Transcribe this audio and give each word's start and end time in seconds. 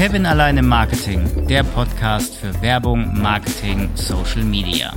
Kevin 0.00 0.24
allein 0.24 0.56
im 0.56 0.66
Marketing, 0.66 1.46
der 1.46 1.62
Podcast 1.62 2.34
für 2.34 2.62
Werbung, 2.62 3.20
Marketing, 3.20 3.94
Social 3.96 4.44
Media. 4.44 4.94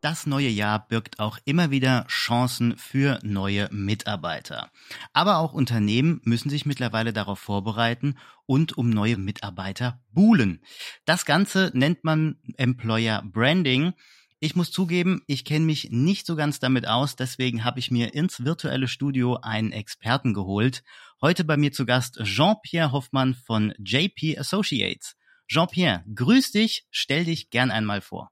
Das 0.00 0.24
neue 0.24 0.48
Jahr 0.48 0.88
birgt 0.88 1.20
auch 1.20 1.36
immer 1.44 1.70
wieder 1.70 2.06
Chancen 2.06 2.78
für 2.78 3.18
neue 3.22 3.68
Mitarbeiter. 3.70 4.70
Aber 5.12 5.36
auch 5.36 5.52
Unternehmen 5.52 6.22
müssen 6.24 6.48
sich 6.48 6.64
mittlerweile 6.64 7.12
darauf 7.12 7.38
vorbereiten 7.38 8.14
und 8.46 8.78
um 8.78 8.88
neue 8.88 9.18
Mitarbeiter 9.18 10.00
buhlen. 10.14 10.62
Das 11.04 11.26
Ganze 11.26 11.70
nennt 11.74 12.04
man 12.04 12.38
Employer 12.56 13.22
Branding. 13.22 13.92
Ich 14.40 14.54
muss 14.54 14.70
zugeben, 14.70 15.20
ich 15.26 15.44
kenne 15.44 15.64
mich 15.64 15.88
nicht 15.90 16.24
so 16.24 16.36
ganz 16.36 16.60
damit 16.60 16.86
aus, 16.86 17.16
deswegen 17.16 17.64
habe 17.64 17.80
ich 17.80 17.90
mir 17.90 18.14
ins 18.14 18.44
virtuelle 18.44 18.86
Studio 18.86 19.40
einen 19.42 19.72
Experten 19.72 20.32
geholt. 20.32 20.84
Heute 21.20 21.42
bei 21.42 21.56
mir 21.56 21.72
zu 21.72 21.84
Gast 21.84 22.20
Jean-Pierre 22.22 22.92
Hoffmann 22.92 23.34
von 23.34 23.74
JP 23.78 24.38
Associates. 24.38 25.16
Jean-Pierre, 25.48 26.04
grüß 26.14 26.52
dich, 26.52 26.86
stell 26.92 27.24
dich 27.24 27.50
gern 27.50 27.72
einmal 27.72 28.00
vor. 28.00 28.30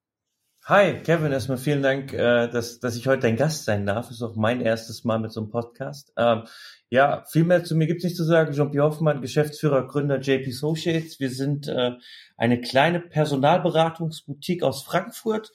Hi, 0.67 1.01
Kevin, 1.03 1.33
erstmal 1.33 1.59
vielen 1.59 1.83
Dank, 1.83 2.13
äh, 2.13 2.47
dass, 2.49 2.79
dass 2.79 2.97
ich 2.97 3.09
heute 3.09 3.23
dein 3.23 3.37
Gast 3.37 3.65
sein 3.65 3.85
darf. 3.85 4.09
Ist 4.13 4.23
auch 4.23 4.37
mein 4.37 4.61
erstes 4.61 5.03
Mal 5.03 5.19
mit 5.19 5.33
so 5.33 5.41
einem 5.41 5.51
Podcast. 5.51 6.13
Ähm, 6.17 6.45
ja, 6.89 7.25
viel 7.25 7.43
mehr 7.43 7.65
zu 7.65 7.75
mir 7.75 7.89
gibt's 7.89 8.05
nicht 8.05 8.17
zu 8.17 8.25
sagen. 8.25 8.53
Jean-Pierre 8.53 8.87
Hoffmann, 8.87 9.23
Geschäftsführer, 9.23 9.89
Gründer 9.89 10.21
JP 10.21 10.51
Associates. 10.51 11.19
Wir 11.19 11.31
sind 11.31 11.67
äh, 11.67 11.95
eine 12.37 12.61
kleine 12.61 13.01
Personalberatungsboutique 13.01 14.63
aus 14.63 14.85
Frankfurt 14.85 15.51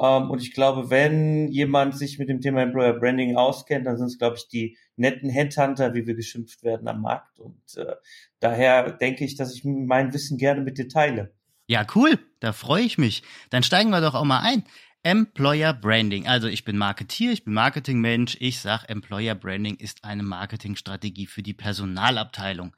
ähm, 0.00 0.30
und 0.30 0.40
ich 0.40 0.52
glaube, 0.52 0.90
wenn 0.90 1.48
jemand 1.48 1.96
sich 1.96 2.18
mit 2.18 2.28
dem 2.28 2.40
Thema 2.40 2.62
Employer 2.62 2.94
Branding 2.94 3.36
auskennt, 3.36 3.86
dann 3.86 3.96
sind 3.96 4.06
es, 4.06 4.18
glaube 4.18 4.36
ich, 4.36 4.48
die 4.48 4.78
netten 4.96 5.28
Headhunter, 5.30 5.94
wie 5.94 6.06
wir 6.06 6.14
geschimpft 6.14 6.62
werden 6.62 6.88
am 6.88 7.02
Markt. 7.02 7.38
Und 7.38 7.76
äh, 7.76 7.96
daher 8.40 8.92
denke 8.92 9.24
ich, 9.24 9.36
dass 9.36 9.54
ich 9.54 9.64
mein 9.64 10.12
Wissen 10.12 10.38
gerne 10.38 10.62
mit 10.62 10.78
dir 10.78 10.88
teile. 10.88 11.34
Ja, 11.66 11.86
cool. 11.94 12.18
Da 12.40 12.52
freue 12.52 12.82
ich 12.82 12.98
mich. 12.98 13.22
Dann 13.50 13.62
steigen 13.62 13.90
wir 13.90 14.00
doch 14.00 14.14
auch 14.14 14.24
mal 14.24 14.40
ein. 14.40 14.64
Employer 15.02 15.72
Branding. 15.72 16.26
Also 16.26 16.46
ich 16.46 16.64
bin 16.64 16.76
Marketier, 16.76 17.32
ich 17.32 17.44
bin 17.44 17.54
Marketingmensch. 17.54 18.36
Ich 18.40 18.60
sag, 18.60 18.84
Employer 18.88 19.34
Branding 19.34 19.76
ist 19.76 20.04
eine 20.04 20.22
Marketingstrategie 20.22 21.26
für 21.26 21.42
die 21.42 21.54
Personalabteilung. 21.54 22.74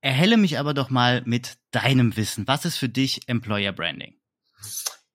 Erhelle 0.00 0.36
mich 0.36 0.58
aber 0.58 0.74
doch 0.74 0.90
mal 0.90 1.22
mit 1.24 1.56
deinem 1.70 2.16
Wissen. 2.16 2.46
Was 2.48 2.64
ist 2.64 2.78
für 2.78 2.88
dich 2.88 3.28
Employer 3.28 3.72
Branding? 3.72 4.14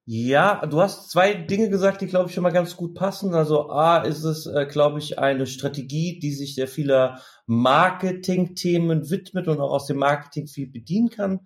Ja, 0.05 0.65
du 0.65 0.81
hast 0.81 1.11
zwei 1.11 1.35
Dinge 1.35 1.69
gesagt, 1.69 2.01
die, 2.01 2.07
glaube 2.07 2.29
ich, 2.29 2.33
schon 2.33 2.43
mal 2.43 2.49
ganz 2.49 2.75
gut 2.75 2.95
passen. 2.95 3.35
Also 3.35 3.69
A 3.69 3.99
ist 3.99 4.23
es, 4.23 4.47
äh, 4.47 4.65
glaube 4.65 4.97
ich, 4.97 5.19
eine 5.19 5.45
Strategie, 5.45 6.19
die 6.19 6.31
sich 6.31 6.55
sehr 6.55 6.67
vieler 6.67 7.21
Marketing-Themen 7.45 9.11
widmet 9.11 9.47
und 9.47 9.59
auch 9.59 9.71
aus 9.71 9.85
dem 9.85 9.97
Marketing 9.97 10.47
viel 10.47 10.67
bedienen 10.67 11.09
kann. 11.09 11.41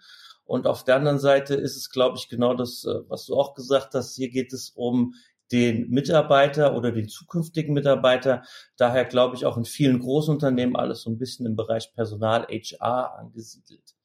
Und 0.46 0.68
auf 0.68 0.84
der 0.84 0.96
anderen 0.96 1.20
Seite 1.20 1.56
ist 1.56 1.76
es, 1.76 1.90
glaube 1.90 2.18
ich, 2.18 2.30
genau 2.30 2.54
das, 2.54 2.86
äh, 2.86 3.00
was 3.10 3.26
du 3.26 3.36
auch 3.36 3.54
gesagt 3.54 3.96
hast. 3.96 4.16
Hier 4.16 4.30
geht 4.30 4.54
es 4.54 4.70
um 4.70 5.14
den 5.52 5.90
Mitarbeiter 5.90 6.76
oder 6.76 6.92
den 6.92 7.08
zukünftigen 7.10 7.74
Mitarbeiter. 7.74 8.44
Daher 8.78 9.06
glaube 9.06 9.36
ich 9.36 9.46
auch 9.46 9.58
in 9.58 9.66
vielen 9.66 10.00
Großunternehmen 10.00 10.76
alles 10.76 11.02
so 11.02 11.12
ein 11.12 11.18
bisschen 11.18 11.46
im 11.46 11.56
Bereich 11.56 11.94
Personal, 11.94 12.48
HR 12.48 13.18
angesiedelt. 13.20 13.96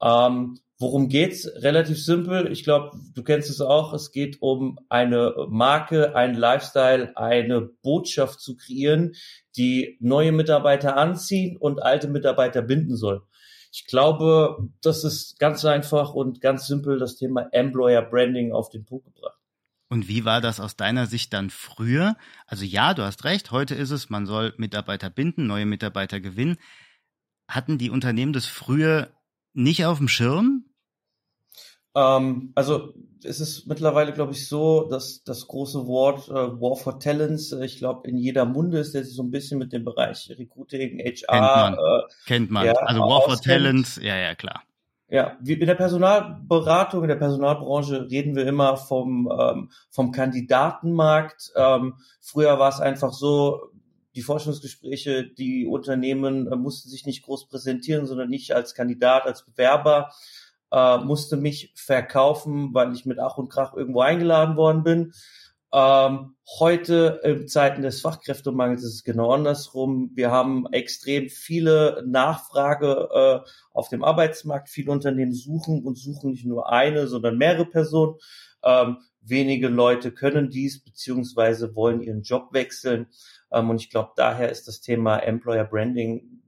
Ähm, 0.00 0.58
Worum 0.80 1.10
geht's? 1.10 1.46
Relativ 1.56 2.02
simpel. 2.02 2.50
Ich 2.50 2.64
glaube, 2.64 2.98
du 3.14 3.22
kennst 3.22 3.50
es 3.50 3.60
auch. 3.60 3.92
Es 3.92 4.12
geht 4.12 4.40
um 4.40 4.78
eine 4.88 5.34
Marke, 5.50 6.16
ein 6.16 6.34
Lifestyle, 6.34 7.14
eine 7.18 7.60
Botschaft 7.60 8.40
zu 8.40 8.56
kreieren, 8.56 9.12
die 9.58 9.98
neue 10.00 10.32
Mitarbeiter 10.32 10.96
anziehen 10.96 11.58
und 11.58 11.82
alte 11.82 12.08
Mitarbeiter 12.08 12.62
binden 12.62 12.96
soll. 12.96 13.20
Ich 13.70 13.86
glaube, 13.88 14.70
das 14.80 15.04
ist 15.04 15.38
ganz 15.38 15.66
einfach 15.66 16.14
und 16.14 16.40
ganz 16.40 16.66
simpel 16.66 16.98
das 16.98 17.16
Thema 17.16 17.46
Employer 17.52 18.00
Branding 18.00 18.52
auf 18.52 18.70
den 18.70 18.86
Punkt 18.86 19.04
gebracht. 19.04 19.38
Und 19.90 20.08
wie 20.08 20.24
war 20.24 20.40
das 20.40 20.60
aus 20.60 20.76
deiner 20.76 21.04
Sicht 21.04 21.34
dann 21.34 21.50
früher? 21.50 22.16
Also 22.46 22.64
ja, 22.64 22.94
du 22.94 23.02
hast 23.02 23.24
recht, 23.24 23.50
heute 23.50 23.74
ist 23.74 23.90
es, 23.90 24.08
man 24.08 24.24
soll 24.24 24.54
Mitarbeiter 24.56 25.10
binden, 25.10 25.46
neue 25.46 25.66
Mitarbeiter 25.66 26.20
gewinnen. 26.20 26.56
Hatten 27.48 27.76
die 27.76 27.90
Unternehmen 27.90 28.32
das 28.32 28.46
früher 28.46 29.10
nicht 29.52 29.84
auf 29.84 29.98
dem 29.98 30.08
Schirm? 30.08 30.64
Ähm, 31.94 32.52
also 32.54 32.94
es 33.24 33.40
ist 33.40 33.66
mittlerweile, 33.66 34.12
glaube 34.12 34.32
ich, 34.32 34.48
so, 34.48 34.88
dass 34.88 35.22
das 35.24 35.46
große 35.46 35.86
Wort 35.86 36.28
äh, 36.28 36.32
War 36.32 36.76
for 36.76 36.98
Talents, 36.98 37.52
äh, 37.52 37.64
ich 37.64 37.78
glaube, 37.78 38.08
in 38.08 38.16
jeder 38.16 38.44
Munde 38.44 38.78
ist, 38.78 38.94
der 38.94 39.04
sich 39.04 39.14
so 39.14 39.22
ein 39.22 39.30
bisschen 39.30 39.58
mit 39.58 39.72
dem 39.72 39.84
Bereich 39.84 40.30
Recruiting, 40.38 40.98
HR 40.98 41.06
kennt 41.06 41.28
man. 41.28 41.74
Äh, 41.74 42.02
kennt 42.26 42.50
man. 42.50 42.66
Ja, 42.66 42.72
also 42.72 43.00
War 43.00 43.22
for 43.22 43.40
Talents, 43.40 44.00
ja, 44.02 44.16
ja, 44.16 44.34
klar. 44.34 44.62
Ja, 45.08 45.36
in 45.44 45.66
der 45.66 45.74
Personalberatung, 45.74 47.02
in 47.02 47.08
der 47.08 47.16
Personalbranche 47.16 48.08
reden 48.08 48.36
wir 48.36 48.46
immer 48.46 48.76
vom, 48.76 49.28
ähm, 49.36 49.70
vom 49.90 50.12
Kandidatenmarkt. 50.12 51.50
Ähm, 51.56 51.94
früher 52.20 52.60
war 52.60 52.68
es 52.68 52.78
einfach 52.78 53.12
so, 53.12 53.72
die 54.14 54.22
Forschungsgespräche, 54.22 55.24
die 55.24 55.66
Unternehmen 55.66 56.46
äh, 56.46 56.54
mussten 56.54 56.88
sich 56.90 57.06
nicht 57.06 57.22
groß 57.22 57.48
präsentieren, 57.48 58.06
sondern 58.06 58.28
nicht 58.28 58.52
als 58.52 58.74
Kandidat, 58.74 59.24
als 59.24 59.44
Bewerber, 59.44 60.12
äh, 60.72 60.98
musste 60.98 61.36
mich 61.36 61.72
verkaufen, 61.76 62.72
weil 62.72 62.92
ich 62.92 63.06
mit 63.06 63.18
Ach 63.18 63.38
und 63.38 63.48
Krach 63.48 63.74
irgendwo 63.74 64.00
eingeladen 64.00 64.56
worden 64.56 64.82
bin. 64.82 65.12
Ähm, 65.72 66.34
heute 66.58 67.20
in 67.22 67.46
Zeiten 67.46 67.82
des 67.82 68.00
Fachkräftemangels 68.00 68.82
ist 68.82 68.94
es 68.94 69.04
genau 69.04 69.30
andersrum. 69.32 70.10
Wir 70.14 70.32
haben 70.32 70.66
extrem 70.72 71.28
viele 71.28 72.02
Nachfrage 72.06 73.08
äh, 73.12 73.50
auf 73.72 73.88
dem 73.88 74.02
Arbeitsmarkt. 74.02 74.68
Viele 74.68 74.90
Unternehmen 74.90 75.32
suchen 75.32 75.84
und 75.84 75.96
suchen 75.96 76.32
nicht 76.32 76.44
nur 76.44 76.72
eine, 76.72 77.06
sondern 77.06 77.38
mehrere 77.38 77.66
Personen. 77.66 78.16
Ähm, 78.64 78.98
wenige 79.20 79.68
Leute 79.68 80.10
können 80.10 80.50
dies 80.50 80.82
beziehungsweise 80.82 81.76
wollen 81.76 82.02
ihren 82.02 82.22
Job 82.22 82.52
wechseln. 82.52 83.06
Ähm, 83.52 83.70
und 83.70 83.80
ich 83.80 83.90
glaube, 83.90 84.10
daher 84.16 84.50
ist 84.50 84.66
das 84.66 84.80
Thema 84.80 85.18
Employer 85.18 85.64
Branding 85.64 86.39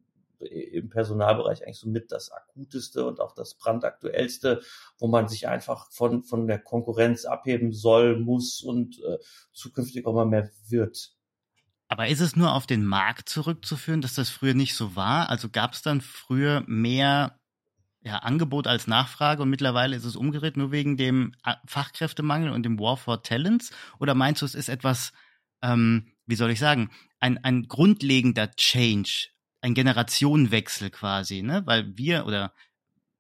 im 0.46 0.88
Personalbereich 0.88 1.64
eigentlich 1.64 1.78
so 1.78 1.88
mit 1.88 2.12
das 2.12 2.30
akuteste 2.30 3.06
und 3.06 3.20
auch 3.20 3.34
das 3.34 3.54
brandaktuellste, 3.54 4.60
wo 4.98 5.08
man 5.08 5.28
sich 5.28 5.48
einfach 5.48 5.90
von, 5.92 6.22
von 6.22 6.46
der 6.46 6.58
Konkurrenz 6.58 7.24
abheben 7.24 7.72
soll, 7.72 8.18
muss 8.18 8.62
und 8.62 8.98
äh, 9.00 9.18
zukünftig 9.52 10.06
auch 10.06 10.14
mal 10.14 10.26
mehr 10.26 10.50
wird. 10.68 11.12
Aber 11.88 12.08
ist 12.08 12.20
es 12.20 12.36
nur 12.36 12.54
auf 12.54 12.66
den 12.66 12.86
Markt 12.86 13.28
zurückzuführen, 13.28 14.00
dass 14.00 14.14
das 14.14 14.30
früher 14.30 14.54
nicht 14.54 14.74
so 14.74 14.96
war? 14.96 15.28
Also 15.28 15.50
gab 15.50 15.74
es 15.74 15.82
dann 15.82 16.00
früher 16.00 16.64
mehr 16.66 17.38
ja, 18.00 18.16
Angebot 18.18 18.66
als 18.66 18.86
Nachfrage 18.86 19.42
und 19.42 19.50
mittlerweile 19.50 19.94
ist 19.94 20.04
es 20.04 20.16
umgedreht 20.16 20.56
nur 20.56 20.72
wegen 20.72 20.96
dem 20.96 21.34
äh, 21.44 21.54
Fachkräftemangel 21.66 22.50
und 22.50 22.64
dem 22.64 22.78
War 22.78 22.96
for 22.96 23.22
Talents? 23.22 23.72
Oder 23.98 24.14
meinst 24.14 24.42
du, 24.42 24.46
es 24.46 24.54
ist 24.54 24.68
etwas, 24.68 25.12
ähm, 25.62 26.12
wie 26.26 26.34
soll 26.34 26.50
ich 26.50 26.58
sagen, 26.58 26.90
ein, 27.20 27.36
ein 27.44 27.68
grundlegender 27.68 28.50
Change 28.52 29.28
ein 29.62 29.74
Generationenwechsel 29.74 30.90
quasi, 30.90 31.42
ne? 31.42 31.62
Weil 31.64 31.96
wir 31.96 32.26
oder 32.26 32.52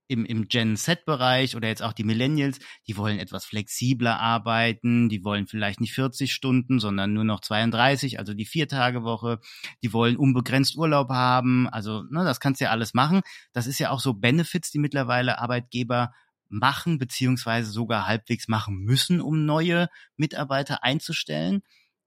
im, 0.08 0.26
im 0.26 0.48
Gen 0.48 0.76
Z-Bereich 0.76 1.56
oder 1.56 1.68
jetzt 1.68 1.82
auch 1.82 1.94
die 1.94 2.04
Millennials, 2.04 2.58
die 2.86 2.96
wollen 2.96 3.18
etwas 3.18 3.46
flexibler 3.46 4.20
arbeiten, 4.20 5.08
die 5.08 5.24
wollen 5.24 5.46
vielleicht 5.46 5.80
nicht 5.80 5.94
40 5.94 6.34
Stunden, 6.34 6.80
sondern 6.80 7.14
nur 7.14 7.24
noch 7.24 7.40
32, 7.40 8.18
also 8.18 8.34
die 8.34 8.44
Viertagewoche, 8.44 9.40
die 9.82 9.92
wollen 9.92 10.16
unbegrenzt 10.16 10.76
Urlaub 10.76 11.08
haben, 11.08 11.68
also 11.68 12.02
ne, 12.10 12.24
das 12.24 12.40
kannst 12.40 12.60
du 12.60 12.66
ja 12.66 12.70
alles 12.70 12.92
machen. 12.92 13.22
Das 13.52 13.66
ist 13.66 13.78
ja 13.78 13.90
auch 13.90 14.00
so 14.00 14.12
Benefits, 14.12 14.70
die 14.70 14.78
mittlerweile 14.78 15.38
Arbeitgeber 15.38 16.12
machen, 16.48 16.98
beziehungsweise 16.98 17.70
sogar 17.70 18.06
halbwegs 18.06 18.48
machen 18.48 18.80
müssen, 18.80 19.20
um 19.20 19.46
neue 19.46 19.88
Mitarbeiter 20.16 20.84
einzustellen. 20.84 21.62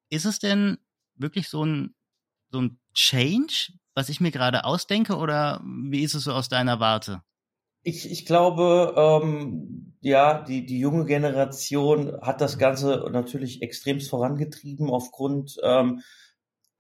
Ist 0.10 0.26
es 0.26 0.38
denn 0.38 0.78
wirklich 1.16 1.50
so 1.50 1.66
ein, 1.66 1.96
so 2.52 2.62
ein 2.62 2.80
Change, 2.94 3.74
was 3.96 4.10
ich 4.10 4.22
mir 4.22 4.32
gerade 4.32 4.66
ausdenke, 4.66 5.16
oder 5.16 5.62
wie 5.64 6.04
ist 6.04 6.14
es 6.14 6.26
so 6.26 6.34
aus 6.34 6.50
deiner 6.50 6.80
Warte? 6.80 7.22
Ich, 7.82 8.12
ich 8.12 8.26
glaube, 8.26 8.94
ähm, 8.98 9.94
ja, 10.02 10.44
die, 10.44 10.66
die 10.66 10.80
junge 10.80 11.06
Generation 11.06 12.20
hat 12.22 12.42
das 12.42 12.58
Ganze 12.58 13.08
natürlich 13.12 13.62
extremst 13.62 14.10
vorangetrieben 14.10 14.90
aufgrund, 14.90 15.58
ähm, 15.64 16.02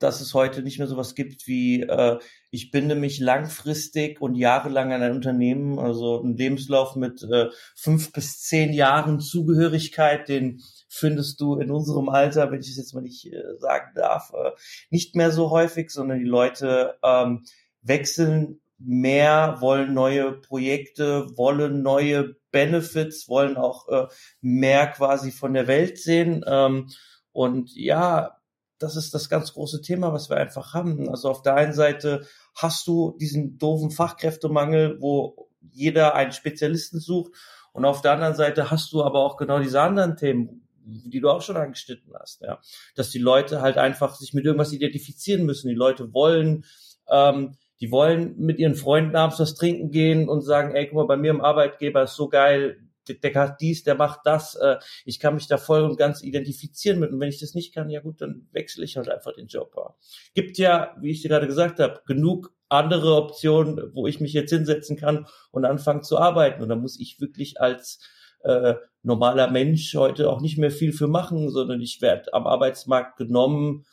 dass 0.06 0.22
es 0.22 0.36
heute 0.36 0.62
nicht 0.62 0.78
mehr 0.78 0.88
sowas 0.88 1.16
gibt 1.16 1.48
wie 1.48 1.82
äh, 1.82 2.20
ich 2.52 2.70
binde 2.70 2.94
mich 2.94 3.20
langfristig 3.20 4.22
und 4.22 4.36
jahrelang 4.36 4.94
an 4.94 5.02
ein 5.02 5.12
Unternehmen, 5.14 5.80
also 5.80 6.22
ein 6.22 6.38
Lebenslauf 6.38 6.96
mit 6.96 7.24
äh, 7.24 7.50
fünf 7.76 8.14
bis 8.14 8.40
zehn 8.42 8.72
Jahren 8.72 9.20
Zugehörigkeit, 9.20 10.30
den 10.30 10.62
findest 10.88 11.42
du 11.42 11.56
in 11.56 11.72
unserem 11.72 12.08
Alter, 12.10 12.52
wenn 12.52 12.62
ich 12.62 12.70
es 12.70 12.78
jetzt 12.78 12.94
mal 12.94 13.02
nicht 13.02 13.26
äh, 13.26 13.58
sagen 13.58 13.94
darf, 13.96 14.32
äh, 14.34 14.52
nicht 14.92 15.16
mehr 15.16 15.32
so 15.32 15.50
häufig, 15.50 15.90
sondern 15.90 16.20
die 16.20 16.26
Leute 16.26 16.96
ähm, 17.04 17.44
wechseln 17.82 18.62
mehr, 18.78 19.58
wollen 19.60 19.94
neue 19.96 20.34
Projekte, 20.34 21.36
wollen 21.36 21.82
neue 21.82 22.36
Benefits, 22.52 23.28
wollen 23.28 23.58
auch 23.58 23.88
äh, 23.90 24.06
mehr 24.42 24.88
quasi 24.88 25.32
von 25.32 25.54
der 25.54 25.68
Welt 25.68 25.98
sehen. 25.98 26.46
Ähm, 26.48 26.90
und 27.32 27.76
ja, 27.76 28.38
das 28.86 28.96
ist 28.96 29.16
das 29.16 29.30
ganz 29.30 29.54
große 29.54 29.82
Thema, 29.82 30.14
was 30.14 30.30
wir 30.30 30.38
einfach 30.38 30.76
haben. 30.76 31.10
Also 31.10 31.30
auf 31.30 31.42
der 31.42 31.56
einen 31.56 31.74
Seite 31.74 32.28
hast 32.54 32.86
du 32.86 33.18
diesen 33.20 33.58
doofen 33.58 33.90
Fachkräftemangel, 33.90 35.02
wo 35.02 35.50
jeder 35.72 36.14
einen 36.14 36.32
Spezialisten 36.32 37.00
sucht. 37.00 37.32
Und 37.74 37.84
auf 37.84 38.02
der 38.02 38.12
anderen 38.12 38.36
Seite 38.36 38.70
hast 38.70 38.94
du 38.94 39.04
aber 39.04 39.20
auch 39.20 39.38
genau 39.38 39.60
diese 39.60 39.82
anderen 39.82 40.18
Themen, 40.18 40.68
die 40.86 41.20
du 41.20 41.30
auch 41.30 41.42
schon 41.42 41.58
angeschnitten 41.58 42.14
hast, 42.14 42.42
ja. 42.42 42.60
Dass 42.96 43.10
die 43.10 43.20
Leute 43.20 43.62
halt 43.62 43.80
einfach 43.80 44.14
sich 44.16 44.34
mit 44.34 44.46
irgendwas 44.46 44.72
identifizieren 44.72 45.46
müssen. 45.46 45.68
Die 45.68 45.74
Leute 45.74 46.14
wollen, 46.14 46.64
ähm, 47.10 47.56
die 47.80 47.90
wollen 47.90 48.38
mit 48.38 48.60
ihren 48.60 48.76
Freunden 48.76 49.16
abends 49.16 49.40
was 49.40 49.56
trinken 49.56 49.90
gehen 49.90 50.30
und 50.30 50.42
sagen, 50.42 50.76
ey, 50.76 50.86
guck 50.86 50.96
mal, 50.96 51.08
bei 51.08 51.18
mir 51.18 51.32
im 51.32 51.42
Arbeitgeber 51.42 52.04
ist 52.04 52.16
so 52.16 52.30
geil, 52.30 52.78
der, 53.08 53.34
hat 53.36 53.62
dies, 53.62 53.84
der 53.84 53.96
macht 53.96 54.22
das, 54.24 54.56
äh, 54.56 54.78
ich 55.06 55.20
kann 55.20 55.36
mich 55.36 55.48
da 55.48 55.58
voll 55.58 55.82
und 55.82 55.98
ganz 55.98 56.24
identifizieren 56.24 57.00
mit. 57.00 57.12
Und 57.12 57.20
wenn 57.20 57.30
ich 57.30 57.40
das 57.40 57.54
nicht 57.54 57.74
kann, 57.74 57.90
ja 57.90 58.02
gut, 58.02 58.22
dann 58.22 58.48
wechsle 58.52 58.84
ich 58.84 58.98
halt 58.98 59.10
einfach 59.10 59.34
den 59.34 59.48
Job. 59.48 59.74
Ja. 59.76 59.96
Gibt 60.34 60.58
ja, 60.58 60.96
wie 61.00 61.12
ich 61.12 61.22
dir 61.22 61.30
gerade 61.30 61.48
gesagt 61.48 61.80
habe, 61.80 62.02
genug 62.06 62.54
andere 62.70 63.16
Optionen, 63.16 63.92
wo 63.94 64.08
ich 64.08 64.20
mich 64.20 64.34
jetzt 64.34 64.50
hinsetzen 64.50 64.98
kann 64.98 65.28
und 65.52 65.66
anfangen 65.66 66.04
zu 66.04 66.18
arbeiten. 66.18 66.62
Und 66.62 66.70
da 66.70 66.76
muss 66.76 67.00
ich 67.00 67.20
wirklich 67.20 67.62
als 67.62 68.00
äh, 68.44 68.76
normaler 69.04 69.50
Mensch 69.52 69.94
heute 69.96 70.30
auch 70.30 70.42
nicht 70.42 70.58
mehr 70.58 70.72
viel 70.72 70.94
für 70.94 71.08
machen, 71.08 71.50
sondern 71.50 71.82
ich 71.82 72.02
werde 72.02 72.34
am 72.34 72.48
Arbeitsmarkt 72.48 73.18
genommen. 73.18 73.86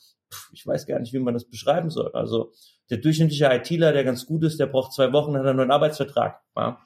ich 0.53 0.67
weiß 0.67 0.87
gar 0.87 0.99
nicht, 0.99 1.12
wie 1.12 1.19
man 1.19 1.35
das 1.35 1.49
beschreiben 1.49 1.91
soll. 1.91 2.12
Also 2.14 2.53
der 2.91 2.99
durchschnittliche 2.99 3.47
ITler, 3.47 3.93
der 3.93 4.05
ganz 4.05 4.26
gut 4.26 4.44
ist, 4.44 4.59
der 4.61 4.67
braucht 4.67 4.93
zwei 4.93 5.12
Wochen, 5.12 5.37
hat 5.37 5.47
einen 5.47 5.56
neuen 5.56 5.70
Arbeitsvertrag. 5.70 6.41
Ja. 6.56 6.79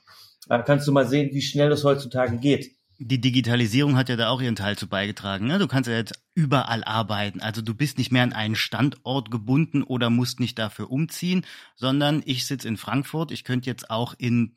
Da 0.47 0.63
kannst 0.63 0.87
du 0.87 0.93
mal 0.93 1.07
sehen, 1.07 1.31
wie 1.33 1.43
schnell 1.43 1.73
es 1.73 1.85
heutzutage 1.85 2.39
geht. 2.39 2.77
Die 2.99 3.21
Digitalisierung 3.21 3.97
hat 3.97 4.09
ja 4.09 4.17
da 4.17 4.31
auch 4.31 4.41
ihren 4.41 4.57
Teil 4.57 4.79
zu 4.79 4.89
beigetragen. 4.89 5.47
Ne? 5.47 5.59
Du 5.59 5.67
kannst 5.67 5.89
ja 5.89 5.97
jetzt 5.97 6.19
überall 6.35 6.83
arbeiten. 6.83 7.41
Also 7.41 7.61
du 7.61 7.75
bist 7.75 7.99
nicht 7.99 8.11
mehr 8.11 8.23
an 8.23 8.33
einen 8.33 8.57
Standort 8.57 9.31
gebunden 9.31 9.83
oder 9.83 10.09
musst 10.09 10.41
nicht 10.41 10.59
dafür 10.59 10.91
umziehen, 10.91 11.45
sondern 11.75 12.23
ich 12.25 12.47
sitze 12.47 12.69
in 12.69 12.79
Frankfurt. 12.79 13.33
Ich 13.33 13.45
könnte 13.45 13.69
jetzt 13.69 13.91
auch 13.91 14.15
in, 14.17 14.55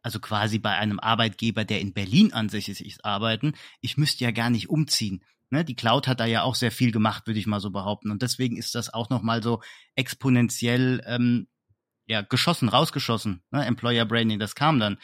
also 0.00 0.20
quasi 0.20 0.58
bei 0.58 0.70
einem 0.70 1.00
Arbeitgeber, 1.00 1.66
der 1.66 1.80
in 1.80 1.92
Berlin 1.92 2.32
an 2.32 2.48
sich 2.48 2.68
ist, 2.68 3.04
arbeiten. 3.04 3.52
Ich 3.82 3.98
müsste 3.98 4.24
ja 4.24 4.30
gar 4.30 4.48
nicht 4.48 4.70
umziehen. 4.70 5.22
Ne? 5.50 5.62
Die 5.62 5.76
Cloud 5.76 6.08
hat 6.08 6.20
da 6.20 6.24
ja 6.24 6.44
auch 6.44 6.54
sehr 6.54 6.72
viel 6.72 6.92
gemacht, 6.92 7.26
würde 7.26 7.40
ich 7.40 7.46
mal 7.46 7.60
so 7.60 7.70
behaupten. 7.70 8.10
Und 8.10 8.22
deswegen 8.22 8.56
ist 8.56 8.74
das 8.74 8.94
auch 8.94 9.10
nochmal 9.10 9.42
so 9.42 9.60
exponentiell 9.96 11.02
ähm, 11.04 11.46
ja, 12.06 12.22
geschossen, 12.22 12.70
rausgeschossen. 12.70 13.42
Ne? 13.50 13.66
Employer 13.66 14.06
Branding, 14.06 14.38
das 14.38 14.54
kam 14.54 14.80
dann. 14.80 14.96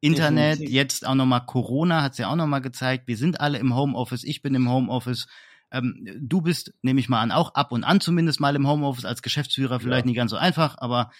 Internet, 0.00 0.52
Definitiv. 0.52 0.74
jetzt 0.74 1.06
auch 1.06 1.14
nochmal 1.14 1.44
Corona 1.46 2.02
hat 2.02 2.12
es 2.12 2.18
ja 2.18 2.28
auch 2.28 2.36
nochmal 2.36 2.62
gezeigt. 2.62 3.06
Wir 3.06 3.16
sind 3.16 3.40
alle 3.40 3.58
im 3.58 3.74
Homeoffice, 3.74 4.24
ich 4.24 4.42
bin 4.42 4.54
im 4.54 4.70
Homeoffice. 4.70 5.26
Ähm, 5.70 6.18
du 6.20 6.40
bist, 6.40 6.72
nehme 6.82 7.00
ich 7.00 7.08
mal 7.08 7.20
an, 7.20 7.30
auch 7.30 7.54
ab 7.54 7.70
und 7.70 7.84
an 7.84 8.00
zumindest 8.00 8.40
mal 8.40 8.56
im 8.56 8.66
Homeoffice 8.66 9.04
als 9.04 9.22
Geschäftsführer, 9.22 9.78
vielleicht 9.78 10.04
ja. 10.04 10.06
nicht 10.06 10.16
ganz 10.16 10.30
so 10.30 10.36
einfach, 10.36 10.76
aber 10.78 11.12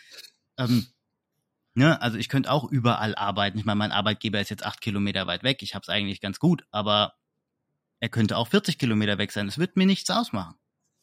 ähm, 0.58 0.86
ne, 1.74 2.00
also 2.02 2.18
ich 2.18 2.28
könnte 2.28 2.50
auch 2.50 2.70
überall 2.70 3.14
arbeiten. 3.14 3.58
Ich 3.58 3.64
meine, 3.64 3.78
mein 3.78 3.92
Arbeitgeber 3.92 4.40
ist 4.40 4.50
jetzt 4.50 4.64
acht 4.64 4.80
Kilometer 4.80 5.26
weit 5.26 5.42
weg, 5.42 5.62
ich 5.62 5.74
habe 5.74 5.82
es 5.82 5.88
eigentlich 5.88 6.20
ganz 6.20 6.38
gut, 6.38 6.64
aber 6.70 7.14
er 8.00 8.08
könnte 8.08 8.38
auch 8.38 8.48
40 8.48 8.78
Kilometer 8.78 9.18
weg 9.18 9.30
sein. 9.30 9.46
Es 9.46 9.58
wird 9.58 9.76
mir 9.76 9.86
nichts 9.86 10.08
ausmachen. 10.10 10.54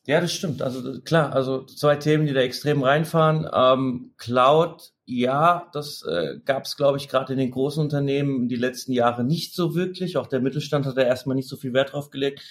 Ja, 0.07 0.21
das 0.21 0.31
stimmt. 0.31 0.61
Also 0.61 1.01
klar, 1.01 1.33
also 1.33 1.65
zwei 1.65 1.97
Themen, 1.97 2.27
die 2.27 2.33
da 2.33 2.39
extrem 2.39 2.81
reinfahren. 2.81 3.45
Ähm, 3.53 4.13
Cloud, 4.15 4.93
ja, 5.03 5.69
das 5.73 6.01
äh, 6.03 6.39
gab 6.45 6.63
es, 6.63 6.77
glaube 6.77 6.97
ich, 6.97 7.09
gerade 7.09 7.33
in 7.33 7.39
den 7.39 7.51
großen 7.51 7.83
Unternehmen 7.83 8.47
die 8.47 8.55
letzten 8.55 8.93
Jahre 8.93 9.25
nicht 9.25 9.53
so 9.53 9.75
wirklich. 9.75 10.15
Auch 10.15 10.27
der 10.27 10.39
Mittelstand 10.39 10.85
hat 10.85 10.95
da 10.95 11.01
erstmal 11.01 11.35
nicht 11.35 11.49
so 11.49 11.57
viel 11.57 11.73
Wert 11.73 11.91
drauf 11.91 12.09
gelegt. 12.09 12.41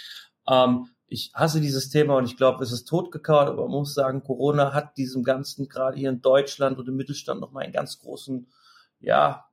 Ähm, 0.47 0.88
ich 1.06 1.31
hasse 1.35 1.62
dieses 1.62 1.88
Thema 1.88 2.17
und 2.19 2.26
ich 2.26 2.37
glaube, 2.37 2.62
es 2.62 2.73
ist 2.73 2.85
totgekaut, 2.85 3.49
aber 3.49 3.62
man 3.62 3.79
muss 3.79 3.94
sagen, 3.94 4.23
Corona 4.23 4.75
hat 4.75 4.99
diesem 4.99 5.23
Ganzen 5.23 5.67
gerade 5.67 5.97
hier 5.97 6.11
in 6.11 6.20
Deutschland 6.20 6.79
und 6.79 6.88
im 6.88 6.97
Mittelstand 6.97 7.41
nochmal 7.41 7.64
einen 7.64 7.73
ganz 7.73 7.99
großen, 7.99 8.49
ja, 9.00 9.47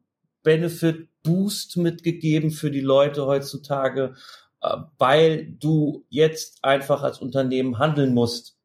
Benefit-Boost 0.44 1.78
mitgegeben 1.78 2.52
für 2.52 2.70
die 2.70 2.82
Leute 2.82 3.26
heutzutage. 3.26 4.16
Äh, 4.64 4.78
weil 4.98 5.48
du 5.60 6.06
jetzt 6.10 6.64
einfach 6.64 7.04
als 7.04 7.20
Unternehmen 7.20 7.80
handeln 7.80 8.14
musst. 8.14 8.58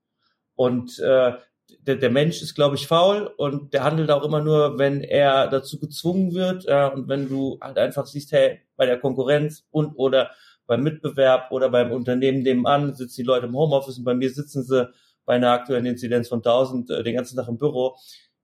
Und 0.55 0.99
äh, 1.01 1.33
der, 1.81 1.97
der 1.97 2.11
Mensch 2.11 2.41
ist, 2.41 2.55
glaube 2.55 2.77
ich, 2.77 2.87
faul 2.87 3.27
und 3.37 3.75
der 3.75 3.85
handelt 3.85 4.11
auch 4.11 4.25
immer 4.25 4.41
nur, 4.41 4.79
wenn 4.79 5.03
er 5.03 5.49
dazu 5.49 5.79
gezwungen 5.81 6.35
wird. 6.35 6.67
Äh, 6.67 6.91
und 6.95 7.09
wenn 7.09 7.29
du 7.29 7.59
halt 7.61 7.79
einfach 7.79 8.07
siehst, 8.07 8.33
hey, 8.33 8.61
bei 8.77 8.87
der 8.87 9.01
Konkurrenz 9.01 9.67
und 9.71 9.95
oder 9.97 10.31
beim 10.67 10.83
Mitbewerb 10.83 11.51
oder 11.51 11.69
beim 11.71 11.91
Unternehmen 11.91 12.43
nebenan 12.43 12.95
sitzen 12.95 13.23
die 13.23 13.27
Leute 13.27 13.47
im 13.47 13.57
Homeoffice 13.57 13.99
und 13.99 14.05
bei 14.05 14.15
mir 14.15 14.31
sitzen 14.31 14.63
sie 14.63 14.89
bei 15.25 15.35
einer 15.35 15.51
aktuellen 15.51 15.87
Inzidenz 15.87 16.29
von 16.29 16.39
1000 16.39 16.91
äh, 16.91 17.03
den 17.03 17.17
ganzen 17.17 17.37
Tag 17.37 17.49
im 17.49 17.59
Büro. 17.59 17.97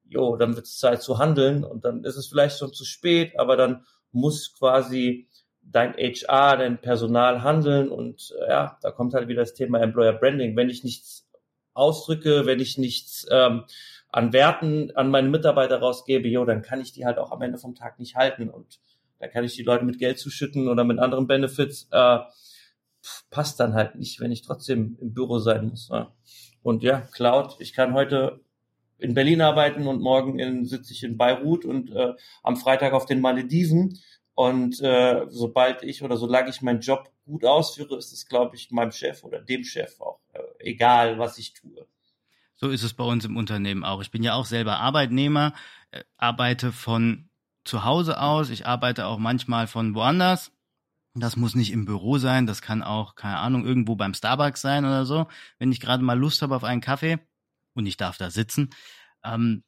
Jo, 0.06 0.36
dann 0.36 0.56
wird 0.56 0.66
es 0.66 0.78
Zeit 0.78 1.02
zu 1.02 1.18
handeln 1.18 1.64
und 1.64 1.84
dann 1.84 2.02
ist 2.04 2.16
es 2.16 2.26
vielleicht 2.26 2.58
schon 2.58 2.72
zu 2.72 2.84
spät, 2.84 3.38
aber 3.38 3.56
dann 3.56 3.84
muss 4.10 4.54
quasi 4.54 5.28
dein 5.74 5.94
HR, 5.94 6.56
dein 6.56 6.80
Personal 6.80 7.42
handeln 7.42 7.88
und 7.88 8.32
äh, 8.40 8.48
ja, 8.48 8.78
da 8.80 8.90
kommt 8.92 9.12
halt 9.14 9.28
wieder 9.28 9.42
das 9.42 9.54
Thema 9.54 9.80
Employer 9.80 10.12
Branding. 10.12 10.56
Wenn 10.56 10.70
ich 10.70 10.84
nichts 10.84 11.26
ausdrücke, 11.74 12.46
wenn 12.46 12.60
ich 12.60 12.78
nichts 12.78 13.26
ähm, 13.30 13.64
an 14.08 14.32
Werten 14.32 14.92
an 14.94 15.10
meine 15.10 15.28
Mitarbeiter 15.28 15.80
rausgebe, 15.80 16.28
jo, 16.28 16.44
dann 16.44 16.62
kann 16.62 16.80
ich 16.80 16.92
die 16.92 17.04
halt 17.04 17.18
auch 17.18 17.32
am 17.32 17.42
Ende 17.42 17.58
vom 17.58 17.74
Tag 17.74 17.98
nicht 17.98 18.14
halten 18.14 18.48
und 18.48 18.78
dann 19.18 19.30
kann 19.30 19.44
ich 19.44 19.56
die 19.56 19.64
Leute 19.64 19.84
mit 19.84 19.98
Geld 19.98 20.18
zuschütten 20.18 20.68
oder 20.68 20.84
mit 20.84 21.00
anderen 21.00 21.26
Benefits. 21.26 21.88
Äh, 21.90 22.18
passt 23.30 23.58
dann 23.58 23.74
halt 23.74 23.96
nicht, 23.96 24.20
wenn 24.20 24.30
ich 24.32 24.42
trotzdem 24.42 24.96
im 25.00 25.12
Büro 25.12 25.38
sein 25.38 25.66
muss. 25.68 25.88
Ja. 25.90 26.12
Und 26.62 26.84
ja, 26.84 27.00
Cloud, 27.12 27.56
ich 27.58 27.72
kann 27.72 27.94
heute 27.94 28.40
in 28.98 29.14
Berlin 29.14 29.40
arbeiten 29.40 29.86
und 29.88 30.00
morgen 30.00 30.38
in, 30.38 30.64
sitze 30.64 30.92
ich 30.92 31.02
in 31.02 31.16
Beirut 31.16 31.64
und 31.64 31.90
äh, 31.90 32.14
am 32.42 32.56
Freitag 32.56 32.92
auf 32.92 33.06
den 33.06 33.20
Malediven 33.20 33.98
und 34.34 34.80
äh, 34.80 35.26
sobald 35.28 35.82
ich 35.82 36.02
oder 36.02 36.16
solange 36.16 36.50
ich 36.50 36.60
meinen 36.60 36.80
Job 36.80 37.10
gut 37.24 37.44
ausführe, 37.44 37.96
ist 37.96 38.12
es, 38.12 38.26
glaube 38.26 38.56
ich, 38.56 38.70
meinem 38.70 38.92
Chef 38.92 39.22
oder 39.22 39.40
dem 39.40 39.64
Chef 39.64 40.00
auch 40.00 40.20
äh, 40.32 40.40
egal, 40.58 41.18
was 41.18 41.38
ich 41.38 41.54
tue. 41.54 41.86
So 42.56 42.68
ist 42.68 42.82
es 42.82 42.94
bei 42.94 43.04
uns 43.04 43.24
im 43.24 43.36
Unternehmen 43.36 43.84
auch. 43.84 44.00
Ich 44.00 44.10
bin 44.10 44.22
ja 44.22 44.34
auch 44.34 44.46
selber 44.46 44.78
Arbeitnehmer, 44.78 45.54
äh, 45.92 46.02
arbeite 46.16 46.72
von 46.72 47.28
zu 47.64 47.84
Hause 47.84 48.20
aus, 48.20 48.50
ich 48.50 48.66
arbeite 48.66 49.06
auch 49.06 49.18
manchmal 49.18 49.66
von 49.66 49.94
woanders. 49.94 50.52
Das 51.14 51.36
muss 51.36 51.54
nicht 51.54 51.70
im 51.70 51.84
Büro 51.84 52.18
sein, 52.18 52.46
das 52.46 52.60
kann 52.60 52.82
auch, 52.82 53.14
keine 53.14 53.38
Ahnung, 53.38 53.64
irgendwo 53.64 53.94
beim 53.94 54.14
Starbucks 54.14 54.60
sein 54.60 54.84
oder 54.84 55.06
so, 55.06 55.28
wenn 55.58 55.70
ich 55.70 55.78
gerade 55.78 56.02
mal 56.02 56.18
Lust 56.18 56.42
habe 56.42 56.56
auf 56.56 56.64
einen 56.64 56.80
Kaffee 56.80 57.20
und 57.74 57.86
ich 57.86 57.96
darf 57.96 58.18
da 58.18 58.30
sitzen. 58.30 58.70
Ähm, 59.22 59.62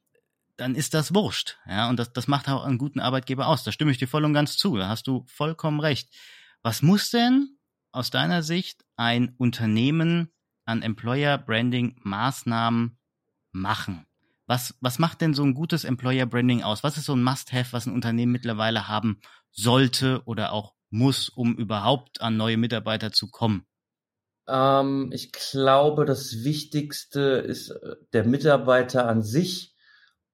dann 0.56 0.74
ist 0.74 0.94
das 0.94 1.14
wurscht. 1.14 1.58
Ja, 1.66 1.88
und 1.88 1.98
das, 1.98 2.12
das 2.12 2.28
macht 2.28 2.48
auch 2.48 2.64
einen 2.64 2.78
guten 2.78 3.00
Arbeitgeber 3.00 3.46
aus. 3.46 3.64
Da 3.64 3.72
stimme 3.72 3.90
ich 3.90 3.98
dir 3.98 4.08
voll 4.08 4.24
und 4.24 4.34
ganz 4.34 4.56
zu. 4.56 4.76
Da 4.76 4.88
hast 4.88 5.06
du 5.06 5.24
vollkommen 5.28 5.80
recht. 5.80 6.14
Was 6.62 6.82
muss 6.82 7.10
denn 7.10 7.58
aus 7.92 8.10
deiner 8.10 8.42
Sicht 8.42 8.84
ein 8.96 9.34
Unternehmen 9.38 10.32
an 10.64 10.82
Employer 10.82 11.38
Branding 11.38 12.00
Maßnahmen 12.02 12.98
machen? 13.52 14.06
Was, 14.46 14.76
was 14.80 14.98
macht 14.98 15.20
denn 15.20 15.34
so 15.34 15.42
ein 15.42 15.54
gutes 15.54 15.84
Employer 15.84 16.26
Branding 16.26 16.62
aus? 16.62 16.84
Was 16.84 16.96
ist 16.96 17.06
so 17.06 17.14
ein 17.14 17.22
Must-Have, 17.22 17.72
was 17.72 17.86
ein 17.86 17.94
Unternehmen 17.94 18.32
mittlerweile 18.32 18.88
haben 18.88 19.20
sollte 19.50 20.22
oder 20.24 20.52
auch 20.52 20.74
muss, 20.90 21.28
um 21.28 21.56
überhaupt 21.56 22.20
an 22.20 22.36
neue 22.36 22.56
Mitarbeiter 22.56 23.12
zu 23.12 23.28
kommen? 23.28 23.66
Ähm, 24.48 25.10
ich 25.12 25.32
glaube, 25.32 26.04
das 26.04 26.44
Wichtigste 26.44 27.20
ist 27.20 27.70
äh, 27.70 27.96
der 28.12 28.24
Mitarbeiter 28.24 29.08
an 29.08 29.22
sich 29.22 29.75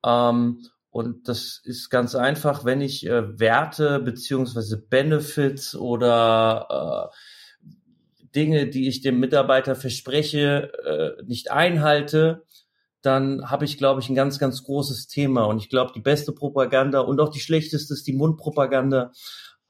ähm, 0.04 0.66
und 0.90 1.26
das 1.26 1.61
ist 1.64 1.88
ganz 1.88 2.14
einfach, 2.14 2.66
wenn 2.66 2.82
ich 2.82 3.06
äh, 3.06 3.38
Werte 3.40 3.99
beziehungsweise 3.99 4.76
Benefits 4.76 5.75
oder 5.75 7.11
äh, 7.11 8.26
Dinge, 8.35 8.66
die 8.66 8.88
ich 8.88 9.00
dem 9.00 9.18
Mitarbeiter 9.18 9.75
verspreche, 9.75 10.71
äh, 10.85 11.23
nicht 11.25 11.50
einhalte, 11.50 12.44
dann 13.00 13.50
habe 13.50 13.64
ich, 13.64 13.78
glaube 13.78 14.00
ich, 14.00 14.09
ein 14.09 14.14
ganz, 14.14 14.38
ganz 14.38 14.62
großes 14.64 15.09
Thema. 15.09 15.44
Und 15.44 15.59
ich 15.59 15.71
glaube, 15.71 15.92
die 15.94 16.00
beste 16.00 16.32
Propaganda 16.32 17.00
und 17.00 17.21
auch 17.21 17.30
die 17.30 17.40
schlechteste 17.40 17.94
ist 17.94 18.06
die 18.06 18.12
Mundpropaganda. 18.12 19.12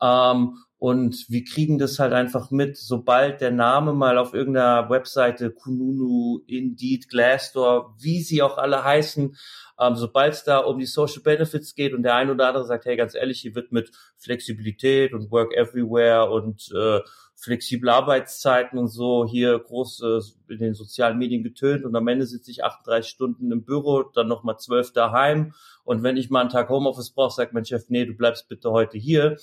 Ähm, 0.01 0.59
und 0.79 1.27
wir 1.29 1.45
kriegen 1.45 1.79
das 1.79 2.01
halt 2.01 2.13
einfach 2.13 2.51
mit, 2.51 2.77
sobald 2.77 3.41
der 3.41 3.53
Name 3.53 3.93
mal 3.93 4.19
auf 4.19 4.35
irgendeiner 4.35 4.91
Webseite, 4.91 5.53
Kununu, 5.53 6.41
Indeed, 6.49 7.09
Glassdoor, 7.09 7.95
wie 8.01 8.21
sie 8.21 8.43
auch 8.43 8.59
alle 8.59 8.83
heißen, 8.83 9.37
ähm, 9.83 9.97
sobald 9.97 10.35
es 10.35 10.45
da 10.45 10.59
um 10.59 10.79
die 10.79 10.87
Social 10.87 11.23
Benefits 11.23 11.75
geht 11.75 11.95
und 11.95 12.03
der 12.03 12.15
ein 12.15 12.31
oder 12.31 12.49
andere 12.49 12.65
sagt, 12.65 12.85
hey, 12.85 12.97
ganz 12.97 13.15
ehrlich, 13.15 13.41
hier 13.41 13.55
wird 13.55 13.73
mit 13.73 13.91
Flexibilität 14.19 15.13
und 15.13 15.31
Work 15.31 15.55
Everywhere 15.55 16.31
und 16.31 16.71
äh, 16.75 17.01
flexible 17.35 17.91
Arbeitszeiten 17.91 18.79
und 18.79 18.89
so 18.89 19.27
hier 19.27 19.59
groß 19.59 20.03
äh, 20.03 20.53
in 20.53 20.59
den 20.59 20.75
sozialen 20.75 21.19
Medien 21.19 21.43
getönt 21.43 21.85
und 21.85 21.97
am 21.97 22.07
Ende 22.07 22.27
sitze 22.27 22.51
ich 22.51 22.63
38 22.63 23.11
Stunden 23.11 23.51
im 23.51 23.65
Büro, 23.65 24.03
dann 24.03 24.29
nochmal 24.29 24.59
zwölf 24.59 24.93
daheim 24.93 25.55
und 25.85 26.03
wenn 26.03 26.17
ich 26.17 26.31
mal 26.31 26.43
einen 26.43 26.51
Tag 26.51 26.69
Homeoffice 26.69 27.11
brauche, 27.11 27.35
sagt 27.35 27.53
mein 27.53 27.65
Chef, 27.65 27.87
nee, 27.89 28.05
du 28.05 28.15
bleibst 28.15 28.49
bitte 28.49 28.71
heute 28.71 28.99
hier 28.99 29.37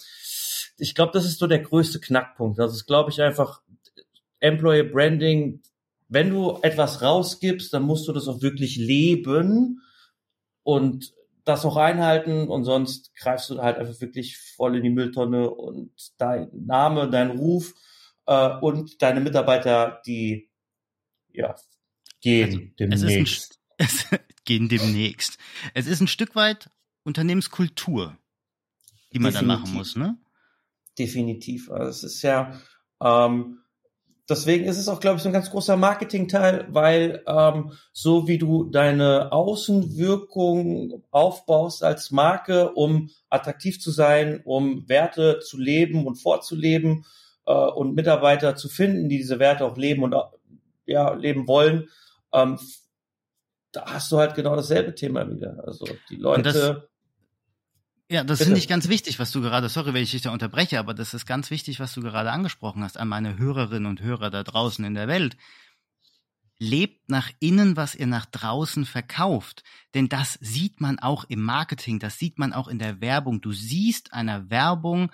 ich 0.79 0.95
glaube, 0.95 1.11
das 1.13 1.25
ist 1.25 1.39
so 1.39 1.47
der 1.47 1.59
größte 1.59 1.99
Knackpunkt. 1.99 2.57
Das 2.57 2.73
ist, 2.73 2.85
glaube 2.85 3.11
ich, 3.11 3.21
einfach 3.21 3.61
Employer 4.39 4.83
Branding. 4.83 5.61
Wenn 6.07 6.29
du 6.29 6.57
etwas 6.61 7.01
rausgibst, 7.01 7.73
dann 7.73 7.83
musst 7.83 8.07
du 8.07 8.13
das 8.13 8.27
auch 8.27 8.41
wirklich 8.41 8.77
leben 8.77 9.81
und 10.69 11.15
das 11.45 11.65
auch 11.65 11.77
einhalten 11.77 12.47
und 12.47 12.63
sonst 12.63 13.15
greifst 13.15 13.49
du 13.49 13.59
halt 13.59 13.77
einfach 13.79 13.99
wirklich 14.01 14.37
voll 14.37 14.77
in 14.77 14.83
die 14.83 14.91
Mülltonne 14.91 15.49
und 15.49 15.91
dein 16.19 16.47
Name, 16.53 17.09
dein 17.09 17.31
Ruf 17.31 17.73
äh, 18.27 18.49
und 18.61 19.01
deine 19.01 19.19
Mitarbeiter, 19.19 19.99
die 20.05 20.51
ja 21.33 21.55
gehen 22.21 22.75
also, 22.79 23.07
demnächst. 23.07 23.59
Es, 23.77 24.05
ein, 24.11 24.19
es 24.27 24.43
gehen 24.45 24.69
demnächst. 24.69 25.39
Es 25.73 25.87
ist 25.87 26.01
ein 26.01 26.07
Stück 26.07 26.35
weit 26.35 26.69
Unternehmenskultur, 27.03 28.15
die 29.11 29.17
man 29.17 29.31
Definitiv. 29.31 29.39
dann 29.39 29.47
machen 29.47 29.73
muss, 29.73 29.95
ne? 29.95 30.19
Definitiv. 30.99 31.71
Also 31.71 31.89
es 31.89 32.03
ist 32.03 32.21
ja 32.21 32.61
ähm, 33.01 33.63
deswegen 34.29 34.65
ist 34.65 34.77
es 34.77 34.87
auch, 34.87 34.99
glaube 34.99 35.17
ich, 35.17 35.23
so 35.23 35.29
ein 35.29 35.33
ganz 35.33 35.49
großer 35.49 35.75
Marketingteil, 35.75 36.67
weil 36.69 37.23
ähm, 37.25 37.71
so 37.91 38.27
wie 38.27 38.37
du 38.37 38.65
deine 38.65 39.31
Außenwirkung 39.31 41.03
aufbaust 41.11 41.83
als 41.83 42.11
Marke, 42.11 42.71
um 42.73 43.09
attraktiv 43.29 43.81
zu 43.81 43.91
sein, 43.91 44.41
um 44.43 44.87
Werte 44.87 45.39
zu 45.39 45.57
leben 45.57 46.05
und 46.05 46.15
vorzuleben 46.15 47.05
äh, 47.45 47.53
und 47.53 47.95
Mitarbeiter 47.95 48.55
zu 48.55 48.69
finden, 48.69 49.09
die 49.09 49.17
diese 49.17 49.39
Werte 49.39 49.65
auch 49.65 49.77
leben 49.77 50.03
und 50.03 50.15
ja 50.85 51.13
leben 51.13 51.47
wollen, 51.47 51.89
ähm, 52.33 52.59
da 53.71 53.85
hast 53.85 54.11
du 54.11 54.17
halt 54.17 54.35
genau 54.35 54.55
dasselbe 54.55 54.95
Thema 54.95 55.29
wieder. 55.29 55.63
Also 55.65 55.85
die 56.09 56.15
Leute 56.15 56.88
ja, 58.11 58.23
das 58.23 58.41
finde 58.41 58.57
ich 58.57 58.67
ganz 58.67 58.89
wichtig, 58.89 59.19
was 59.19 59.29
du 59.31 59.39
gerade, 59.39 59.69
sorry, 59.69 59.93
wenn 59.93 60.01
ich 60.01 60.09
dich 60.09 60.23
da 60.23 60.31
unterbreche, 60.31 60.79
aber 60.79 60.95
das 60.95 61.13
ist 61.13 61.27
ganz 61.27 61.51
wichtig, 61.51 61.79
was 61.79 61.93
du 61.93 62.01
gerade 62.01 62.31
angesprochen 62.31 62.83
hast 62.83 62.97
an 62.97 63.07
meine 63.07 63.37
Hörerinnen 63.37 63.85
und 63.85 64.01
Hörer 64.01 64.31
da 64.31 64.43
draußen 64.43 64.83
in 64.83 64.95
der 64.95 65.07
Welt. 65.07 65.37
Lebt 66.57 67.07
nach 67.07 67.29
innen, 67.39 67.77
was 67.77 67.93
ihr 67.93 68.07
nach 68.07 68.25
draußen 68.25 68.85
verkauft. 68.85 69.63
Denn 69.93 70.09
das 70.09 70.39
sieht 70.41 70.81
man 70.81 70.97
auch 70.97 71.23
im 71.25 71.41
Marketing, 71.43 71.99
das 71.99 72.17
sieht 72.17 72.39
man 72.39 72.51
auch 72.51 72.67
in 72.67 72.79
der 72.79 72.99
Werbung. 72.99 73.41
Du 73.41 73.51
siehst 73.53 74.11
einer 74.11 74.49
Werbung, 74.49 75.11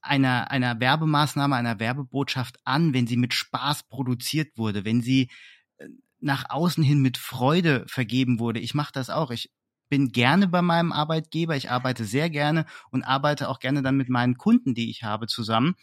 einer, 0.00 0.52
einer 0.52 0.78
Werbemaßnahme, 0.78 1.56
einer 1.56 1.80
Werbebotschaft 1.80 2.60
an, 2.64 2.94
wenn 2.94 3.08
sie 3.08 3.16
mit 3.16 3.34
Spaß 3.34 3.88
produziert 3.88 4.56
wurde, 4.56 4.84
wenn 4.84 5.02
sie 5.02 5.30
äh, 5.78 5.88
nach 6.20 6.48
außen 6.48 6.84
hin 6.84 7.02
mit 7.02 7.18
Freude 7.18 7.84
vergeben 7.88 8.38
wurde. 8.38 8.60
Ich 8.60 8.72
mache 8.72 8.92
das 8.92 9.10
auch. 9.10 9.32
Ich 9.32 9.50
bin 9.88 10.12
gerne 10.12 10.48
bei 10.48 10.62
meinem 10.62 10.92
Arbeitgeber, 10.92 11.56
ich 11.56 11.70
arbeite 11.70 12.04
sehr 12.04 12.30
gerne 12.30 12.66
und 12.90 13.02
arbeite 13.02 13.48
auch 13.48 13.60
gerne 13.60 13.82
dann 13.82 13.96
mit 13.96 14.08
meinen 14.08 14.36
Kunden, 14.36 14.74
die 14.74 14.90
ich 14.90 15.02
habe, 15.02 15.26
zusammen. 15.26 15.74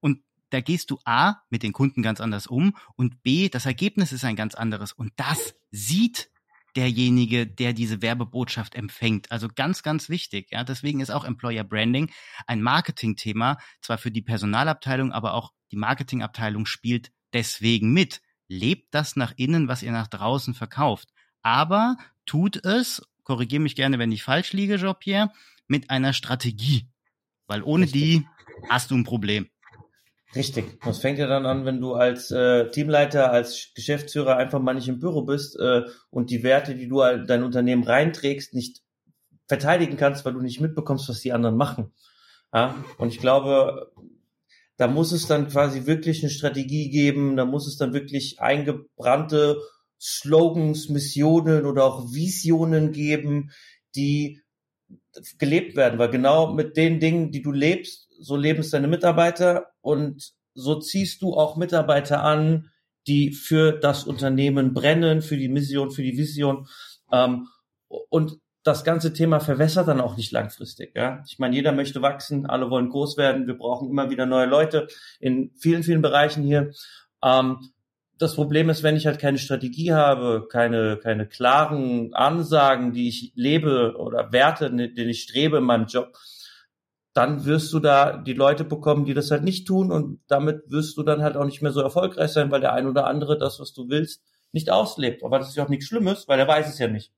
Und 0.00 0.22
da 0.50 0.60
gehst 0.60 0.90
du 0.90 0.98
A, 1.04 1.42
mit 1.50 1.62
den 1.62 1.72
Kunden 1.72 2.02
ganz 2.02 2.20
anders 2.20 2.46
um 2.46 2.76
und 2.96 3.22
B, 3.22 3.48
das 3.48 3.66
Ergebnis 3.66 4.12
ist 4.12 4.24
ein 4.24 4.36
ganz 4.36 4.54
anderes. 4.54 4.92
Und 4.92 5.12
das 5.16 5.54
sieht 5.70 6.30
derjenige, 6.76 7.46
der 7.46 7.72
diese 7.72 8.02
Werbebotschaft 8.02 8.74
empfängt. 8.74 9.30
Also 9.30 9.48
ganz, 9.54 9.82
ganz 9.82 10.08
wichtig. 10.08 10.48
Ja, 10.50 10.64
deswegen 10.64 11.00
ist 11.00 11.10
auch 11.10 11.24
Employer 11.24 11.64
Branding 11.64 12.10
ein 12.46 12.62
Marketingthema, 12.62 13.58
zwar 13.80 13.98
für 13.98 14.10
die 14.10 14.22
Personalabteilung, 14.22 15.12
aber 15.12 15.34
auch 15.34 15.52
die 15.72 15.76
Marketingabteilung 15.76 16.66
spielt 16.66 17.12
deswegen 17.32 17.92
mit. 17.92 18.20
Lebt 18.48 18.94
das 18.94 19.16
nach 19.16 19.32
innen, 19.36 19.68
was 19.68 19.82
ihr 19.82 19.92
nach 19.92 20.08
draußen 20.08 20.54
verkauft. 20.54 21.08
Aber 21.42 21.96
tut 22.26 22.64
es 22.64 23.02
korrigiere 23.30 23.62
mich 23.62 23.76
gerne, 23.76 24.00
wenn 24.00 24.10
ich 24.10 24.24
falsch 24.24 24.52
liege, 24.52 24.76
Jean-Pierre, 24.76 25.30
mit 25.68 25.88
einer 25.88 26.12
Strategie. 26.12 26.88
Weil 27.46 27.62
ohne 27.62 27.84
Richtig. 27.84 28.02
die 28.02 28.26
hast 28.68 28.90
du 28.90 28.96
ein 28.96 29.04
Problem. 29.04 29.48
Richtig. 30.34 30.80
Das 30.84 30.98
fängt 30.98 31.20
ja 31.20 31.28
dann 31.28 31.46
an, 31.46 31.64
wenn 31.64 31.80
du 31.80 31.94
als 31.94 32.32
äh, 32.32 32.68
Teamleiter, 32.72 33.30
als 33.30 33.70
Geschäftsführer 33.76 34.36
einfach 34.36 34.58
mal 34.58 34.74
nicht 34.74 34.88
im 34.88 34.98
Büro 34.98 35.22
bist 35.22 35.56
äh, 35.60 35.82
und 36.10 36.30
die 36.30 36.42
Werte, 36.42 36.74
die 36.74 36.88
du 36.88 36.98
dein 36.98 37.44
Unternehmen 37.44 37.84
reinträgst, 37.84 38.52
nicht 38.52 38.82
verteidigen 39.46 39.96
kannst, 39.96 40.24
weil 40.24 40.32
du 40.32 40.40
nicht 40.40 40.60
mitbekommst, 40.60 41.08
was 41.08 41.20
die 41.20 41.32
anderen 41.32 41.56
machen. 41.56 41.92
Ja? 42.52 42.84
Und 42.98 43.10
ich 43.10 43.20
glaube, 43.20 43.92
da 44.76 44.88
muss 44.88 45.12
es 45.12 45.28
dann 45.28 45.46
quasi 45.46 45.86
wirklich 45.86 46.24
eine 46.24 46.30
Strategie 46.30 46.90
geben, 46.90 47.36
da 47.36 47.44
muss 47.44 47.68
es 47.68 47.76
dann 47.76 47.92
wirklich 47.92 48.40
eingebrannte 48.40 49.56
Slogans, 50.00 50.88
Missionen 50.88 51.66
oder 51.66 51.84
auch 51.84 52.12
Visionen 52.12 52.92
geben, 52.92 53.50
die 53.94 54.42
gelebt 55.38 55.76
werden, 55.76 55.98
weil 55.98 56.10
genau 56.10 56.52
mit 56.52 56.76
den 56.76 57.00
Dingen, 57.00 57.30
die 57.30 57.42
du 57.42 57.52
lebst, 57.52 58.08
so 58.18 58.36
leben 58.36 58.60
es 58.60 58.70
deine 58.70 58.88
Mitarbeiter 58.88 59.66
und 59.80 60.32
so 60.54 60.78
ziehst 60.78 61.22
du 61.22 61.34
auch 61.34 61.56
Mitarbeiter 61.56 62.22
an, 62.22 62.70
die 63.06 63.32
für 63.32 63.72
das 63.72 64.04
Unternehmen 64.04 64.74
brennen, 64.74 65.22
für 65.22 65.36
die 65.36 65.48
Mission, 65.48 65.90
für 65.90 66.02
die 66.02 66.16
Vision. 66.16 66.66
Ähm, 67.12 67.48
und 67.88 68.38
das 68.62 68.84
ganze 68.84 69.12
Thema 69.12 69.40
verwässert 69.40 69.88
dann 69.88 70.00
auch 70.00 70.16
nicht 70.16 70.32
langfristig. 70.32 70.94
Ja? 70.94 71.22
Ich 71.26 71.38
meine, 71.38 71.56
jeder 71.56 71.72
möchte 71.72 72.02
wachsen, 72.02 72.46
alle 72.46 72.70
wollen 72.70 72.90
groß 72.90 73.16
werden, 73.16 73.46
wir 73.46 73.56
brauchen 73.56 73.88
immer 73.88 74.10
wieder 74.10 74.26
neue 74.26 74.46
Leute 74.46 74.88
in 75.18 75.52
vielen, 75.56 75.82
vielen 75.82 76.02
Bereichen 76.02 76.42
hier. 76.42 76.72
Ähm, 77.22 77.70
das 78.20 78.34
Problem 78.34 78.68
ist, 78.68 78.82
wenn 78.82 78.96
ich 78.96 79.06
halt 79.06 79.18
keine 79.18 79.38
Strategie 79.38 79.94
habe, 79.94 80.46
keine, 80.50 80.98
keine 80.98 81.26
klaren 81.26 82.12
Ansagen, 82.12 82.92
die 82.92 83.08
ich 83.08 83.32
lebe 83.34 83.94
oder 83.96 84.30
Werte, 84.30 84.70
ne, 84.70 84.92
denen 84.92 85.08
ich 85.08 85.22
strebe 85.22 85.56
in 85.56 85.64
meinem 85.64 85.86
Job, 85.86 86.18
dann 87.14 87.46
wirst 87.46 87.72
du 87.72 87.80
da 87.80 88.18
die 88.18 88.34
Leute 88.34 88.64
bekommen, 88.64 89.06
die 89.06 89.14
das 89.14 89.30
halt 89.30 89.42
nicht 89.42 89.66
tun 89.66 89.90
und 89.90 90.20
damit 90.28 90.62
wirst 90.66 90.98
du 90.98 91.02
dann 91.02 91.22
halt 91.22 91.36
auch 91.36 91.46
nicht 91.46 91.62
mehr 91.62 91.72
so 91.72 91.80
erfolgreich 91.80 92.30
sein, 92.30 92.50
weil 92.50 92.60
der 92.60 92.74
ein 92.74 92.86
oder 92.86 93.06
andere 93.06 93.38
das, 93.38 93.58
was 93.58 93.72
du 93.72 93.88
willst, 93.88 94.22
nicht 94.52 94.70
auslebt. 94.70 95.24
Aber 95.24 95.38
das 95.38 95.48
ist 95.48 95.56
ja 95.56 95.64
auch 95.64 95.70
nichts 95.70 95.86
Schlimmes, 95.86 96.28
weil 96.28 96.38
er 96.38 96.46
weiß 96.46 96.68
es 96.68 96.78
ja 96.78 96.88
nicht. 96.88 97.12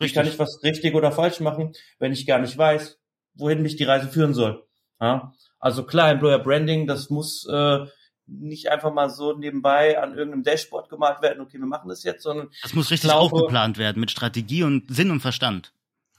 Richtig. 0.00 0.06
Ich 0.06 0.14
kann 0.14 0.26
nicht 0.26 0.38
was 0.38 0.62
richtig 0.62 0.94
oder 0.94 1.10
falsch 1.10 1.40
machen, 1.40 1.72
wenn 1.98 2.12
ich 2.12 2.24
gar 2.24 2.38
nicht 2.38 2.56
weiß, 2.56 3.00
wohin 3.34 3.62
mich 3.62 3.74
die 3.74 3.84
Reise 3.84 4.06
führen 4.06 4.32
soll. 4.32 4.64
Ja? 5.00 5.32
Also 5.58 5.82
klar, 5.84 6.12
Employer 6.12 6.38
Branding, 6.38 6.86
das 6.86 7.10
muss 7.10 7.46
äh, 7.50 7.86
nicht 8.26 8.70
einfach 8.70 8.92
mal 8.92 9.08
so 9.08 9.32
nebenbei 9.32 10.00
an 10.00 10.16
irgendeinem 10.16 10.42
Dashboard 10.42 10.88
gemalt 10.88 11.22
werden, 11.22 11.40
okay, 11.40 11.58
wir 11.58 11.66
machen 11.66 11.88
das 11.88 12.02
jetzt, 12.02 12.22
sondern. 12.22 12.50
Das 12.62 12.74
muss 12.74 12.90
richtig 12.90 13.10
glaube, 13.10 13.36
aufgeplant 13.36 13.78
werden 13.78 14.00
mit 14.00 14.10
Strategie 14.10 14.64
und 14.64 14.94
Sinn 14.94 15.10
und 15.10 15.20
Verstand. 15.20 15.72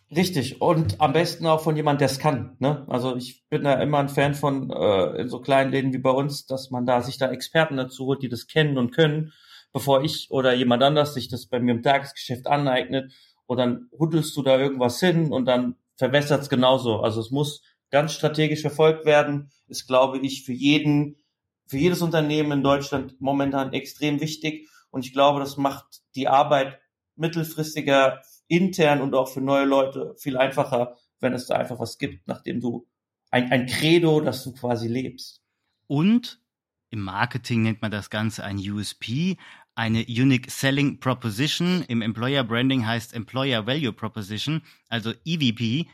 Richtig. 0.10 0.62
Und 0.62 1.02
am 1.02 1.12
besten 1.12 1.46
auch 1.48 1.62
von 1.62 1.76
jemand, 1.76 2.00
der 2.00 2.06
es 2.06 2.20
kann. 2.20 2.56
Ne? 2.60 2.86
Also 2.88 3.18
ich 3.18 3.46
bin 3.50 3.66
da 3.66 3.74
immer 3.74 4.00
ein 4.00 4.08
Fan 4.08 4.36
von 4.36 4.72
äh, 4.72 5.22
in 5.22 5.28
so 5.28 5.42
kleinen 5.42 5.72
Läden 5.72 5.92
wie 5.92 5.98
bei 5.98 6.12
uns, 6.12 6.46
dass 6.46 6.72
man 6.72 6.86
da 6.86 7.02
sich 7.02 7.18
da 7.18 7.30
Experten 7.30 7.76
dazu 7.76 8.06
holt, 8.06 8.22
die 8.22 8.30
das 8.30 8.48
kennen 8.48 8.78
und 8.78 8.92
können, 8.92 9.34
bevor 9.74 10.04
ich 10.04 10.32
oder 10.32 10.54
jemand 10.54 10.82
anders 10.82 11.14
sich 11.14 11.28
das 11.28 11.48
bei 11.48 11.60
mir 11.60 11.74
im 11.74 11.84
Tagesgeschäft 11.84 12.48
aneignet. 12.48 13.12
Und 13.48 13.58
dann 13.58 13.90
huddelst 13.98 14.36
du 14.38 14.44
da 14.44 14.58
irgendwas 14.58 15.00
hin 15.02 15.34
und 15.34 15.46
dann 15.46 15.76
verwässert 15.98 16.42
es 16.42 16.50
genauso. 16.50 17.02
Also 17.02 17.20
es 17.20 17.30
muss 17.30 17.62
ganz 17.92 18.14
strategisch 18.14 18.62
verfolgt 18.62 19.06
werden, 19.06 19.52
ist, 19.68 19.88
glaube 19.88 20.20
ich, 20.20 20.46
für 20.46 20.54
jeden 20.54 21.18
für 21.68 21.78
jedes 21.78 22.02
Unternehmen 22.02 22.52
in 22.52 22.64
Deutschland 22.64 23.20
momentan 23.20 23.74
extrem 23.74 24.20
wichtig. 24.22 24.70
Und 24.90 25.06
ich 25.06 25.14
glaube, 25.14 25.40
das 25.40 25.58
macht 25.58 26.02
die 26.16 26.28
Arbeit 26.28 26.80
mittelfristiger 27.16 28.22
intern 28.48 29.02
und 29.02 29.14
auch 29.14 29.28
für 29.28 29.42
neue 29.42 29.66
Leute 29.66 30.16
viel 30.18 30.38
einfacher, 30.38 30.96
wenn 31.20 31.34
es 31.34 31.48
da 31.48 31.56
einfach 31.56 31.80
was 31.80 31.98
gibt, 31.98 32.28
nachdem 32.28 32.62
du 32.62 32.88
ein, 33.32 33.52
ein 33.52 33.66
Credo, 33.66 34.22
das 34.22 34.44
du 34.44 34.54
quasi 34.54 34.88
lebst. 34.88 35.42
Und 35.88 36.42
im 36.90 37.02
Marketing 37.02 37.64
nennt 37.64 37.82
man 37.82 37.92
das 37.92 38.10
Ganze 38.10 38.44
ein 38.44 38.58
USP, 38.58 39.38
eine 39.76 40.06
Unique 40.08 40.50
Selling 40.50 41.00
Proposition. 41.00 41.84
Im 41.88 42.02
Employer 42.02 42.44
Branding 42.44 42.86
heißt 42.86 43.14
Employer 43.14 43.68
Value 43.68 43.94
Proposition, 43.94 44.62
also 44.88 45.14
EVP. 45.26 45.88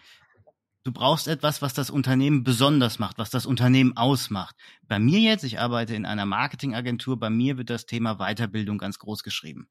Du 0.84 0.92
brauchst 0.92 1.30
etwas, 1.30 1.62
was 1.62 1.74
das 1.74 1.90
Unternehmen 1.90 2.44
besonders 2.44 3.00
macht, 3.00 3.18
was 3.18 3.30
das 3.30 3.46
Unternehmen 3.46 3.96
ausmacht. 3.96 4.56
Bei 4.86 5.00
mir 5.00 5.22
jetzt, 5.22 5.46
ich 5.46 5.60
arbeite 5.60 5.96
in 5.96 6.06
einer 6.06 6.26
Marketingagentur, 6.26 7.18
bei 7.18 7.30
mir 7.30 7.58
wird 7.58 7.70
das 7.70 7.86
Thema 7.86 8.16
Weiterbildung 8.16 8.78
ganz 8.78 9.00
groß 9.00 9.24
geschrieben. 9.24 9.70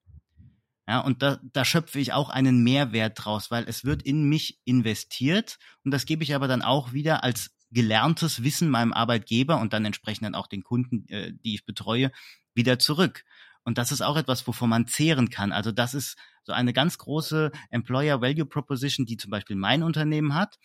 Ja, 0.88 1.00
und 1.00 1.22
da, 1.22 1.38
da 1.52 1.66
schöpfe 1.66 2.00
ich 2.00 2.14
auch 2.14 2.30
einen 2.30 2.64
Mehrwert 2.64 3.22
draus, 3.22 3.50
weil 3.50 3.64
es 3.68 3.84
wird 3.84 4.02
in 4.02 4.24
mich 4.28 4.58
investiert 4.64 5.58
und 5.84 5.90
das 5.90 6.06
gebe 6.06 6.22
ich 6.22 6.34
aber 6.34 6.48
dann 6.48 6.62
auch 6.62 6.94
wieder 6.94 7.22
als 7.22 7.54
gelerntes 7.70 8.42
Wissen 8.42 8.70
meinem 8.70 8.92
Arbeitgeber 8.92 9.60
und 9.60 9.74
dann 9.74 9.84
entsprechend 9.84 10.24
dann 10.24 10.34
auch 10.34 10.46
den 10.46 10.62
Kunden, 10.62 11.06
äh, 11.08 11.32
die 11.32 11.54
ich 11.54 11.66
betreue, 11.66 12.10
wieder 12.54 12.78
zurück. 12.78 13.24
Und 13.64 13.78
das 13.78 13.92
ist 13.92 14.00
auch 14.00 14.16
etwas, 14.16 14.46
wovon 14.46 14.70
man 14.70 14.88
zehren 14.88 15.30
kann. 15.30 15.52
Also 15.52 15.72
das 15.72 15.94
ist 15.94 16.16
so 16.42 16.52
eine 16.52 16.72
ganz 16.72 16.98
große 16.98 17.52
Employer 17.70 18.20
Value 18.20 18.46
Proposition, 18.46 19.06
die 19.06 19.16
zum 19.16 19.30
Beispiel 19.30 19.56
mein 19.56 19.82
Unternehmen 19.82 20.34
hat 20.34 20.58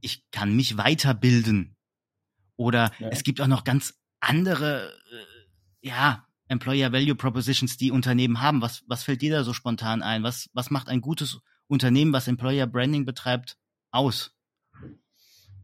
ich 0.00 0.30
kann 0.30 0.54
mich 0.54 0.76
weiterbilden. 0.76 1.76
Oder 2.56 2.90
ja. 2.98 3.08
es 3.08 3.22
gibt 3.22 3.40
auch 3.40 3.46
noch 3.46 3.64
ganz 3.64 3.94
andere, 4.20 4.92
äh, 5.10 5.88
ja, 5.88 6.26
Employer 6.48 6.92
Value 6.92 7.14
Propositions, 7.14 7.76
die 7.76 7.90
Unternehmen 7.90 8.40
haben. 8.40 8.60
Was, 8.60 8.82
was 8.86 9.02
fällt 9.02 9.22
dir 9.22 9.32
da 9.32 9.44
so 9.44 9.52
spontan 9.52 10.02
ein? 10.02 10.22
Was, 10.22 10.50
was 10.52 10.70
macht 10.70 10.88
ein 10.88 11.00
gutes 11.00 11.40
Unternehmen, 11.66 12.12
was 12.12 12.28
Employer 12.28 12.66
Branding 12.66 13.04
betreibt, 13.04 13.56
aus? 13.90 14.32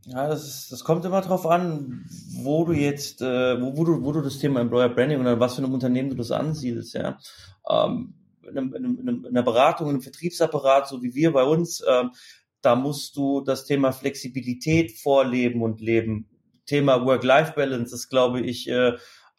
Ja, 0.07 0.27
das, 0.27 0.47
ist, 0.47 0.73
das 0.73 0.85
kommt 0.85 1.05
immer 1.05 1.21
drauf 1.21 1.45
an, 1.47 2.07
wo 2.43 2.65
du 2.65 2.73
jetzt, 2.73 3.21
äh, 3.21 3.61
wo, 3.61 3.77
wo, 3.77 3.85
du, 3.85 4.03
wo 4.03 4.13
du 4.13 4.23
das 4.23 4.39
Thema 4.39 4.61
Employer 4.61 4.89
Branding 4.89 5.21
oder 5.21 5.39
was 5.39 5.57
für 5.57 5.63
einem 5.63 5.75
Unternehmen 5.75 6.09
du 6.09 6.17
das 6.17 6.31
ansiedelst, 6.31 6.95
ja. 6.95 7.19
Ähm, 7.69 8.15
in, 8.43 8.57
einem, 8.57 8.75
in, 8.75 8.85
einem, 9.01 9.25
in 9.25 9.27
einer 9.27 9.43
Beratung, 9.43 9.89
in 9.89 9.95
einem 9.97 10.03
Vertriebsapparat, 10.03 10.89
so 10.89 11.03
wie 11.03 11.15
wir 11.15 11.33
bei 11.33 11.43
uns, 11.43 11.83
ähm, 11.87 12.13
da 12.63 12.75
musst 12.75 13.17
du 13.17 13.41
das 13.41 13.65
Thema 13.65 13.93
Flexibilität 13.93 14.93
vorleben 14.93 15.63
und 15.63 15.81
leben. 15.81 16.29
Thema 16.67 17.05
Work-Life-Balance 17.05 17.95
ist, 17.95 18.09
glaube 18.09 18.41
ich, 18.41 18.69
äh, 18.69 18.93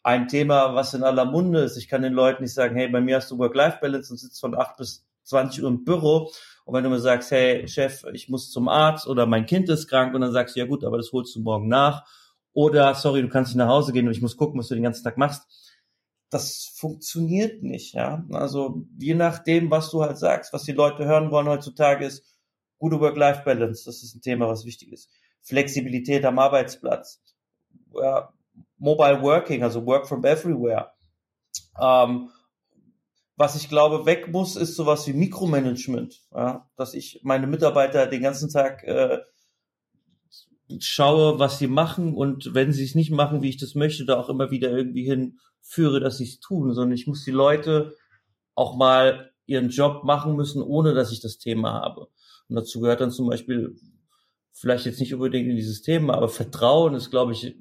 ein 0.04 0.28
Thema, 0.28 0.76
was 0.76 0.94
in 0.94 1.04
aller 1.04 1.26
Munde 1.26 1.62
ist. 1.62 1.78
Ich 1.78 1.90
kann 1.90 2.02
den 2.02 2.14
Leuten 2.14 2.44
nicht 2.44 2.54
sagen, 2.54 2.76
hey, 2.76 2.88
bei 2.88 3.02
mir 3.02 3.18
hast 3.18 3.30
du 3.30 3.38
Work-Life-Balance 3.38 4.12
und 4.12 4.18
sitzt 4.18 4.40
von 4.40 4.56
acht 4.56 4.78
bis 4.78 5.06
20 5.24 5.64
Uhr 5.64 5.70
im 5.70 5.84
Büro, 5.84 6.32
und 6.70 6.76
wenn 6.76 6.84
du 6.84 6.92
mir 6.92 7.00
sagst, 7.00 7.32
hey 7.32 7.68
Chef, 7.68 8.04
ich 8.14 8.30
muss 8.30 8.52
zum 8.52 8.68
Arzt 8.68 9.08
oder 9.08 9.26
mein 9.26 9.48
Kind 9.48 9.70
ist 9.70 9.88
krank 9.88 10.14
und 10.14 10.22
dann 10.22 10.32
sagst 10.32 10.56
du, 10.56 10.60
ja 10.60 10.68
gut, 10.68 10.84
aber 10.84 10.98
das 10.98 11.12
holst 11.12 11.36
du 11.36 11.40
morgen 11.40 11.68
nach. 11.68 12.06
Oder 12.54 12.94
sorry, 12.94 13.24
du 13.24 13.28
kannst 13.28 13.50
nicht 13.50 13.58
nach 13.58 13.70
Hause 13.70 13.92
gehen 13.92 14.06
und 14.06 14.12
ich 14.12 14.22
muss 14.22 14.38
gucken, 14.38 14.60
was 14.60 14.68
du 14.68 14.76
den 14.76 14.84
ganzen 14.84 15.04
Tag 15.04 15.18
machst. 15.18 15.48
Das 16.30 16.72
funktioniert 16.76 17.64
nicht, 17.64 17.96
ja. 17.96 18.24
Also 18.32 18.86
je 19.00 19.16
nachdem, 19.16 19.72
was 19.72 19.90
du 19.90 20.04
halt 20.04 20.20
sagst, 20.20 20.54
was 20.54 20.62
die 20.62 20.74
Leute 20.74 21.06
hören 21.06 21.32
wollen 21.32 21.48
heutzutage 21.48 22.06
ist 22.06 22.24
gute 22.80 23.00
Work-Life-Balance. 23.00 23.84
Das 23.86 24.02
ist 24.02 24.16
ein 24.16 24.22
Thema, 24.22 24.48
was 24.48 24.66
wichtig 24.66 24.92
ist. 24.92 25.10
Flexibilität 25.42 26.26
am 26.26 26.40
Arbeitsplatz. 26.40 27.22
Ja, 27.94 28.34
Mobile 28.78 29.22
Working, 29.22 29.64
also 29.64 29.86
Work 29.86 30.08
from 30.08 30.24
Everywhere. 30.26 30.92
Ähm, 31.80 32.30
was 33.36 33.56
ich 33.56 33.70
glaube, 33.70 34.06
weg 34.06 34.32
muss, 34.32 34.56
ist 34.56 34.76
sowas 34.76 35.08
wie 35.08 35.14
Mikromanagement. 35.14 36.22
Ja? 36.34 36.70
Dass 36.76 36.94
ich 36.94 37.22
meine 37.24 37.48
Mitarbeiter 37.48 38.08
den 38.08 38.22
ganzen 38.22 38.50
Tag 38.50 38.84
äh, 38.84 39.20
schaue, 40.80 41.40
was 41.40 41.58
sie 41.58 41.68
machen 41.68 42.16
und 42.16 42.54
wenn 42.54 42.74
sie 42.74 42.84
es 42.84 42.96
nicht 42.96 43.12
machen, 43.12 43.42
wie 43.42 43.50
ich 43.50 43.58
das 43.58 43.76
möchte, 43.76 44.06
da 44.06 44.20
auch 44.20 44.30
immer 44.30 44.52
wieder 44.52 44.70
irgendwie 44.72 45.06
hinführe, 45.06 46.00
dass 46.00 46.18
sie 46.18 46.26
es 46.26 46.40
tun, 46.40 46.74
sondern 46.74 46.94
ich 46.94 47.08
muss 47.08 47.24
die 47.24 47.32
Leute 47.32 47.96
auch 48.56 48.76
mal 48.76 49.32
ihren 49.46 49.70
Job 49.70 50.04
machen 50.04 50.36
müssen, 50.36 50.62
ohne 50.62 50.94
dass 50.94 51.12
ich 51.12 51.22
das 51.22 51.38
Thema 51.38 51.74
habe. 51.74 52.10
Und 52.50 52.56
dazu 52.56 52.80
gehört 52.82 53.02
dann 53.02 53.12
zum 53.12 53.30
Beispiel, 53.30 53.76
vielleicht 54.52 54.86
jetzt 54.86 55.00
nicht 55.00 55.14
unbedingt 55.14 55.48
in 55.48 55.56
dieses 55.56 55.82
Thema, 55.82 56.16
aber 56.16 56.28
Vertrauen 56.28 56.96
ist, 56.96 57.12
glaube 57.12 57.32
ich, 57.32 57.56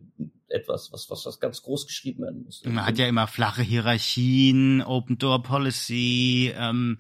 etwas, 0.48 0.90
was, 0.92 1.10
was, 1.10 1.26
was 1.26 1.40
ganz 1.40 1.62
groß 1.62 1.86
geschrieben 1.86 2.22
werden 2.22 2.44
muss. 2.44 2.62
Man 2.64 2.86
hat 2.86 2.98
ja 2.98 3.06
immer 3.06 3.26
flache 3.26 3.62
Hierarchien, 3.62 4.82
Open 4.82 5.18
Door 5.18 5.42
Policy, 5.42 6.52
ähm, 6.56 6.98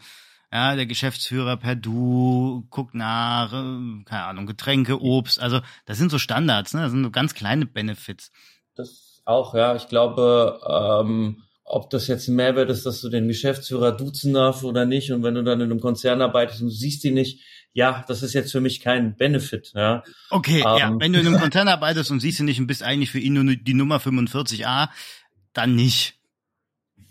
ja, 0.52 0.76
der 0.76 0.86
Geschäftsführer 0.86 1.56
per 1.56 1.74
Du 1.74 2.66
guckt 2.70 2.94
nach, 2.94 3.52
äh, 3.52 4.04
keine 4.04 4.24
Ahnung, 4.24 4.46
Getränke, 4.46 5.00
Obst, 5.00 5.40
also 5.40 5.60
das 5.86 5.98
sind 5.98 6.10
so 6.10 6.18
Standards, 6.18 6.74
ne? 6.74 6.82
Das 6.82 6.90
sind 6.90 7.04
so 7.04 7.10
ganz 7.10 7.34
kleine 7.34 7.66
Benefits. 7.66 8.30
Das 8.74 9.20
auch, 9.24 9.54
ja. 9.54 9.76
Ich 9.76 9.88
glaube, 9.88 10.60
ähm, 10.66 11.42
ob 11.64 11.90
das 11.90 12.06
jetzt 12.06 12.28
ein 12.28 12.36
Mehrwert 12.36 12.70
ist, 12.70 12.86
dass 12.86 13.02
du 13.02 13.10
den 13.10 13.28
Geschäftsführer 13.28 13.92
duzen 13.92 14.32
darfst 14.32 14.64
oder 14.64 14.86
nicht, 14.86 15.12
und 15.12 15.22
wenn 15.22 15.34
du 15.34 15.44
dann 15.44 15.60
in 15.60 15.70
einem 15.70 15.80
Konzern 15.80 16.22
arbeitest 16.22 16.62
und 16.62 16.68
du 16.68 16.74
siehst 16.74 17.04
ihn 17.04 17.14
nicht, 17.14 17.42
ja, 17.72 18.04
das 18.08 18.22
ist 18.22 18.34
jetzt 18.34 18.52
für 18.52 18.60
mich 18.60 18.80
kein 18.80 19.16
Benefit. 19.16 19.72
Ja. 19.74 20.02
Okay, 20.30 20.60
ähm, 20.60 20.78
ja, 20.78 20.96
wenn 20.98 21.12
du 21.12 21.20
in 21.20 21.26
einem 21.26 21.38
Konzern 21.40 21.68
arbeitest 21.68 22.10
und 22.10 22.20
siehst 22.20 22.40
ihn 22.40 22.46
nicht 22.46 22.60
und 22.60 22.66
bist 22.66 22.82
eigentlich 22.82 23.10
für 23.10 23.20
ihn 23.20 23.34
nur 23.34 23.56
die 23.56 23.74
Nummer 23.74 23.98
45a, 23.98 24.88
dann 25.52 25.74
nicht. 25.74 26.18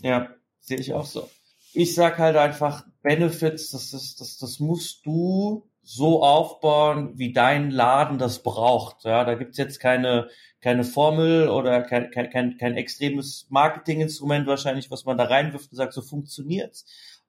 Ja, 0.00 0.28
sehe 0.60 0.78
ich 0.78 0.92
auch 0.92 1.06
so. 1.06 1.30
Ich 1.72 1.94
sag 1.94 2.18
halt 2.18 2.36
einfach, 2.36 2.84
Benefits, 3.02 3.70
das, 3.70 3.90
das, 3.90 4.16
das, 4.16 4.38
das 4.38 4.60
musst 4.60 5.06
du 5.06 5.68
so 5.82 6.22
aufbauen, 6.22 7.18
wie 7.18 7.32
dein 7.32 7.70
Laden 7.70 8.18
das 8.18 8.42
braucht. 8.42 9.04
Ja, 9.04 9.24
da 9.24 9.34
gibt's 9.34 9.56
jetzt 9.56 9.80
keine, 9.80 10.28
keine 10.60 10.84
Formel 10.84 11.48
oder 11.48 11.82
kein, 11.82 12.10
kein, 12.10 12.28
kein, 12.28 12.58
kein 12.58 12.76
extremes 12.76 13.46
Marketinginstrument 13.48 14.46
wahrscheinlich, 14.46 14.90
was 14.90 15.06
man 15.06 15.16
da 15.16 15.24
reinwirft 15.24 15.70
und 15.70 15.76
sagt, 15.76 15.94
so 15.94 16.02
funktioniert's 16.02 16.84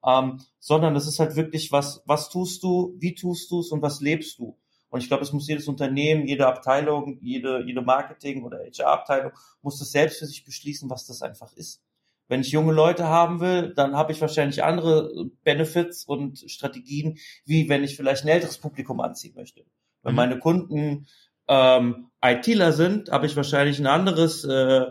ähm, 0.06 0.42
sondern 0.60 0.94
das 0.94 1.08
ist 1.08 1.20
halt 1.20 1.36
wirklich, 1.36 1.72
was, 1.72 2.02
was 2.06 2.30
tust 2.30 2.64
du, 2.64 2.96
wie 2.98 3.16
tust 3.16 3.52
du 3.52 3.60
es 3.60 3.72
und 3.72 3.82
was 3.82 4.02
lebst 4.02 4.40
du. 4.40 4.58
Und 4.90 5.02
ich 5.02 5.08
glaube, 5.08 5.24
es 5.24 5.34
muss 5.34 5.48
jedes 5.48 5.68
Unternehmen, 5.68 6.26
jede 6.26 6.48
Abteilung, 6.48 7.20
jede, 7.22 7.64
jede 7.66 7.82
Marketing- 7.82 8.44
oder 8.44 8.60
HR-Abteilung 8.60 9.32
muss 9.62 9.80
das 9.80 9.92
selbst 9.92 10.20
für 10.20 10.26
sich 10.26 10.44
beschließen, 10.46 10.90
was 10.90 11.06
das 11.06 11.22
einfach 11.22 11.54
ist. 11.54 11.82
Wenn 12.28 12.42
ich 12.42 12.52
junge 12.52 12.74
Leute 12.74 13.06
haben 13.06 13.40
will, 13.40 13.74
dann 13.76 13.96
habe 13.96 14.12
ich 14.12 14.22
wahrscheinlich 14.22 14.64
andere 14.64 15.30
Benefits 15.44 16.06
und 16.06 16.40
Strategien, 16.50 17.18
wie 17.46 17.70
wenn 17.70 17.84
ich 17.84 17.96
vielleicht 17.96 18.24
ein 18.24 18.30
älteres 18.30 18.60
Publikum 18.60 19.00
anziehen 19.00 19.34
möchte. 19.36 19.66
Wenn 20.04 20.14
mhm. 20.14 20.18
meine 20.18 20.40
Kunden 20.40 21.08
ähm, 21.48 22.12
ITler 22.24 22.72
sind, 22.72 23.10
habe 23.12 23.26
ich 23.26 23.36
wahrscheinlich 23.36 23.80
ein 23.80 23.88
anderes 23.88 24.44
äh, 24.44 24.86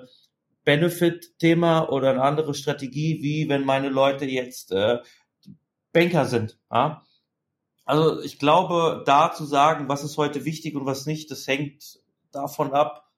Benefit-Thema 0.69 1.89
oder 1.89 2.11
eine 2.11 2.23
andere 2.23 2.53
Strategie, 2.53 3.23
wie 3.23 3.49
wenn 3.49 3.65
meine 3.65 3.89
Leute 3.89 4.27
jetzt 4.27 4.71
äh, 4.71 4.99
Banker 5.95 6.27
sind. 6.27 6.59
Ja? 6.71 7.07
Also 7.87 8.21
ich 8.21 8.39
glaube, 8.39 9.03
da 9.07 9.33
zu 9.33 9.47
sagen, 9.47 9.89
was 9.89 10.05
ist 10.05 10.19
heute 10.19 10.45
wichtig 10.45 10.75
und 10.75 10.85
was 10.85 11.07
nicht, 11.07 11.31
das 11.31 11.47
hängt 11.47 12.01
davon 12.33 12.75
ab, 12.75 13.11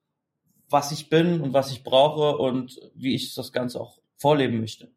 was 0.68 0.92
ich 0.92 1.10
bin 1.10 1.40
und 1.40 1.52
was 1.52 1.72
ich 1.72 1.82
brauche 1.82 2.38
und 2.38 2.78
wie 2.94 3.16
ich 3.16 3.34
das 3.34 3.50
Ganze 3.50 3.80
auch 3.80 3.98
vorleben 4.16 4.60
möchte. 4.60 4.92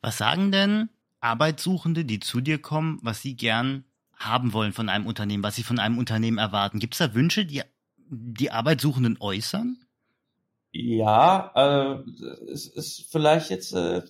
Was 0.00 0.18
sagen 0.18 0.52
denn 0.52 0.90
Arbeitssuchende, 1.18 2.04
die 2.04 2.20
zu 2.20 2.40
dir 2.40 2.62
kommen, 2.62 3.00
was 3.02 3.20
sie 3.20 3.34
gern 3.34 3.82
haben 4.14 4.52
wollen 4.52 4.72
von 4.72 4.88
einem 4.88 5.06
Unternehmen, 5.06 5.42
was 5.42 5.56
sie 5.56 5.64
von 5.64 5.80
einem 5.80 5.98
Unternehmen 5.98 6.38
erwarten? 6.38 6.78
Gibt 6.78 6.94
es 6.94 6.98
da 6.98 7.14
Wünsche, 7.14 7.44
die 7.44 7.62
die 8.06 8.52
Arbeitssuchenden 8.52 9.16
äußern? 9.18 9.83
Ja, 10.76 11.52
äh, 11.54 12.50
es 12.50 12.66
ist 12.66 13.06
vielleicht 13.12 13.48
jetzt 13.50 13.72
äh, 13.74 14.02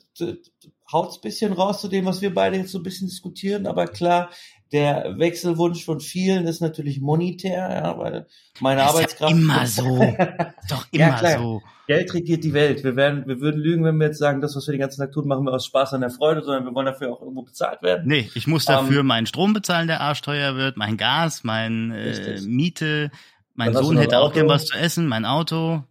haut's 0.90 1.20
bisschen 1.20 1.52
raus 1.52 1.82
zu 1.82 1.88
dem, 1.88 2.06
was 2.06 2.22
wir 2.22 2.32
beide 2.32 2.56
jetzt 2.56 2.72
so 2.72 2.78
ein 2.78 2.82
bisschen 2.82 3.06
diskutieren, 3.06 3.66
aber 3.66 3.86
klar, 3.86 4.30
der 4.72 5.18
Wechselwunsch 5.18 5.84
von 5.84 6.00
vielen 6.00 6.46
ist 6.46 6.62
natürlich 6.62 7.02
monetär, 7.02 7.68
ja, 7.70 7.98
weil 7.98 8.26
meine 8.60 8.80
das 8.80 8.94
Arbeitskraft 8.94 9.34
ist 9.34 9.38
ja 9.38 9.44
immer 9.44 9.66
so, 9.66 9.98
doch 10.70 10.86
immer 10.90 11.04
ja, 11.04 11.18
klar. 11.18 11.38
so. 11.38 11.62
Geld 11.86 12.14
regiert 12.14 12.42
die 12.42 12.54
Welt. 12.54 12.82
Wir 12.82 12.96
werden, 12.96 13.26
wir 13.26 13.40
würden 13.40 13.60
lügen, 13.60 13.84
wenn 13.84 13.98
wir 13.98 14.06
jetzt 14.06 14.18
sagen, 14.18 14.40
das, 14.40 14.56
was 14.56 14.66
wir 14.66 14.72
den 14.72 14.80
ganzen 14.80 15.02
Tag 15.02 15.12
tun, 15.12 15.28
machen 15.28 15.44
wir 15.44 15.52
aus 15.52 15.66
Spaß 15.66 15.92
an 15.92 16.00
der 16.00 16.08
Freude, 16.08 16.42
sondern 16.42 16.64
wir 16.64 16.74
wollen 16.74 16.86
dafür 16.86 17.12
auch 17.12 17.20
irgendwo 17.20 17.42
bezahlt 17.42 17.82
werden. 17.82 18.04
Nee, 18.06 18.30
ich 18.34 18.46
muss 18.46 18.64
dafür 18.64 19.00
ähm, 19.00 19.06
meinen 19.06 19.26
Strom 19.26 19.52
bezahlen, 19.52 19.86
der 19.86 20.00
arschteuer 20.00 20.56
wird, 20.56 20.78
mein 20.78 20.96
Gas, 20.96 21.44
mein 21.44 21.90
äh, 21.90 22.40
Miete, 22.40 23.10
mein 23.54 23.74
Sohn 23.74 23.98
hätte 23.98 24.18
auch 24.18 24.32
gern 24.32 24.48
was 24.48 24.64
zu 24.64 24.78
essen, 24.78 25.06
mein 25.06 25.26
Auto. 25.26 25.84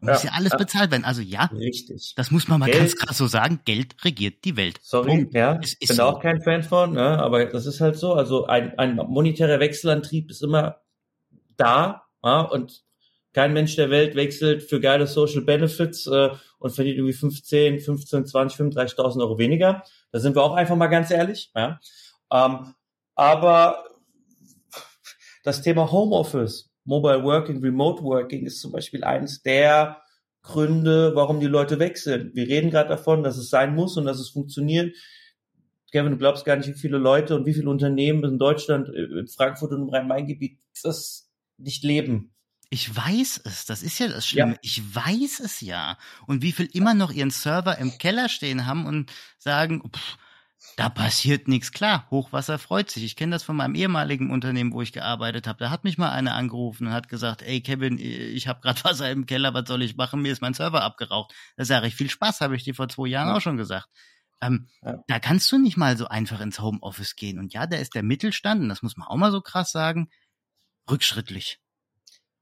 Muss 0.00 0.22
ja, 0.22 0.30
ja 0.30 0.36
alles 0.36 0.52
ja. 0.52 0.58
bezahlt 0.58 0.90
werden. 0.90 1.04
Also 1.04 1.22
ja, 1.22 1.46
richtig. 1.46 2.14
Das 2.16 2.30
muss 2.30 2.46
man 2.46 2.60
mal 2.60 2.66
Geld, 2.66 2.78
ganz 2.78 2.96
krass 2.96 3.18
so 3.18 3.26
sagen. 3.26 3.60
Geld 3.64 3.96
regiert 4.04 4.44
die 4.44 4.56
Welt. 4.56 4.78
Sorry, 4.82 5.08
Punkt. 5.08 5.34
ja, 5.34 5.58
ich 5.60 5.78
bin 5.78 5.96
so. 5.96 6.04
auch 6.04 6.20
kein 6.20 6.40
Fan 6.40 6.62
von, 6.62 6.92
ne, 6.92 7.18
aber 7.18 7.46
das 7.46 7.66
ist 7.66 7.80
halt 7.80 7.96
so. 7.96 8.14
Also 8.14 8.46
ein, 8.46 8.78
ein 8.78 8.96
monetärer 8.96 9.58
Wechselantrieb 9.58 10.30
ist 10.30 10.42
immer 10.42 10.80
da 11.56 12.04
ja, 12.24 12.40
und 12.40 12.84
kein 13.32 13.52
Mensch 13.52 13.76
der 13.76 13.90
Welt 13.90 14.16
wechselt 14.16 14.62
für 14.62 14.80
geile 14.80 15.06
Social 15.06 15.42
Benefits 15.42 16.06
äh, 16.06 16.30
und 16.58 16.70
verdient 16.74 16.96
irgendwie 16.96 17.12
15, 17.12 17.80
15, 17.80 18.26
20, 18.26 18.60
35.000 18.60 19.20
Euro 19.20 19.38
weniger. 19.38 19.82
Da 20.10 20.18
sind 20.18 20.34
wir 20.34 20.42
auch 20.42 20.54
einfach 20.54 20.76
mal 20.76 20.86
ganz 20.88 21.10
ehrlich. 21.10 21.50
Ja. 21.54 21.78
Ähm, 22.32 22.74
aber 23.14 23.84
das 25.44 25.62
Thema 25.62 25.90
Homeoffice 25.90 26.67
Mobile 26.88 27.22
Working, 27.22 27.60
Remote 27.60 28.02
Working 28.02 28.46
ist 28.46 28.60
zum 28.60 28.72
Beispiel 28.72 29.04
eines 29.04 29.42
der 29.42 30.00
Gründe, 30.40 31.12
warum 31.14 31.38
die 31.38 31.46
Leute 31.46 31.78
wechseln. 31.78 32.30
Wir 32.32 32.48
reden 32.48 32.70
gerade 32.70 32.88
davon, 32.88 33.22
dass 33.22 33.36
es 33.36 33.50
sein 33.50 33.74
muss 33.74 33.98
und 33.98 34.06
dass 34.06 34.18
es 34.18 34.30
funktioniert. 34.30 34.96
Kevin, 35.92 36.12
du 36.12 36.16
glaubst 36.16 36.46
gar 36.46 36.56
nicht, 36.56 36.68
wie 36.68 36.78
viele 36.78 36.96
Leute 36.96 37.36
und 37.36 37.44
wie 37.44 37.52
viele 37.52 37.68
Unternehmen 37.68 38.24
in 38.24 38.38
Deutschland, 38.38 38.88
äh, 38.88 39.20
in 39.20 39.28
Frankfurt 39.28 39.72
und 39.72 39.82
im 39.82 39.88
Rhein-Main-Gebiet 39.90 40.60
das 40.82 41.30
nicht 41.58 41.84
leben. 41.84 42.32
Ich 42.70 42.94
weiß 42.94 43.42
es, 43.44 43.66
das 43.66 43.82
ist 43.82 43.98
ja 43.98 44.08
das 44.08 44.26
Schlimme. 44.26 44.52
Ja. 44.52 44.58
Ich 44.62 44.94
weiß 44.94 45.40
es 45.40 45.60
ja. 45.60 45.98
Und 46.26 46.42
wie 46.42 46.52
viel 46.52 46.70
immer 46.72 46.94
noch 46.94 47.12
ihren 47.12 47.30
Server 47.30 47.76
im 47.76 47.98
Keller 47.98 48.30
stehen 48.30 48.64
haben 48.64 48.86
und 48.86 49.12
sagen, 49.38 49.82
pff, 49.94 50.16
da 50.76 50.88
passiert 50.88 51.48
nichts. 51.48 51.72
Klar, 51.72 52.06
Hochwasser 52.10 52.58
freut 52.58 52.90
sich. 52.90 53.04
Ich 53.04 53.16
kenne 53.16 53.32
das 53.32 53.42
von 53.42 53.56
meinem 53.56 53.74
ehemaligen 53.74 54.30
Unternehmen, 54.30 54.72
wo 54.72 54.82
ich 54.82 54.92
gearbeitet 54.92 55.46
habe. 55.46 55.58
Da 55.58 55.70
hat 55.70 55.84
mich 55.84 55.98
mal 55.98 56.10
einer 56.10 56.34
angerufen 56.34 56.88
und 56.88 56.92
hat 56.92 57.08
gesagt, 57.08 57.42
ey 57.42 57.60
Kevin, 57.60 57.98
ich 57.98 58.48
habe 58.48 58.60
gerade 58.60 58.82
Wasser 58.84 59.10
im 59.10 59.26
Keller, 59.26 59.54
was 59.54 59.68
soll 59.68 59.82
ich 59.82 59.96
machen? 59.96 60.22
Mir 60.22 60.32
ist 60.32 60.42
mein 60.42 60.54
Server 60.54 60.82
abgeraucht. 60.82 61.34
Da 61.56 61.64
sage 61.64 61.86
ich, 61.86 61.94
viel 61.94 62.10
Spaß, 62.10 62.40
habe 62.40 62.56
ich 62.56 62.64
dir 62.64 62.74
vor 62.74 62.88
zwei 62.88 63.08
Jahren 63.08 63.28
ja. 63.28 63.36
auch 63.36 63.40
schon 63.40 63.56
gesagt. 63.56 63.88
Ähm, 64.40 64.68
ja. 64.82 65.02
Da 65.08 65.18
kannst 65.18 65.50
du 65.50 65.58
nicht 65.58 65.76
mal 65.76 65.96
so 65.96 66.06
einfach 66.06 66.40
ins 66.40 66.60
Homeoffice 66.60 67.16
gehen. 67.16 67.38
Und 67.38 67.52
ja, 67.52 67.66
da 67.66 67.76
ist 67.76 67.94
der 67.94 68.02
Mittelstand, 68.02 68.62
und 68.62 68.68
das 68.68 68.82
muss 68.82 68.96
man 68.96 69.08
auch 69.08 69.16
mal 69.16 69.32
so 69.32 69.40
krass 69.40 69.72
sagen, 69.72 70.10
rückschrittlich. 70.90 71.60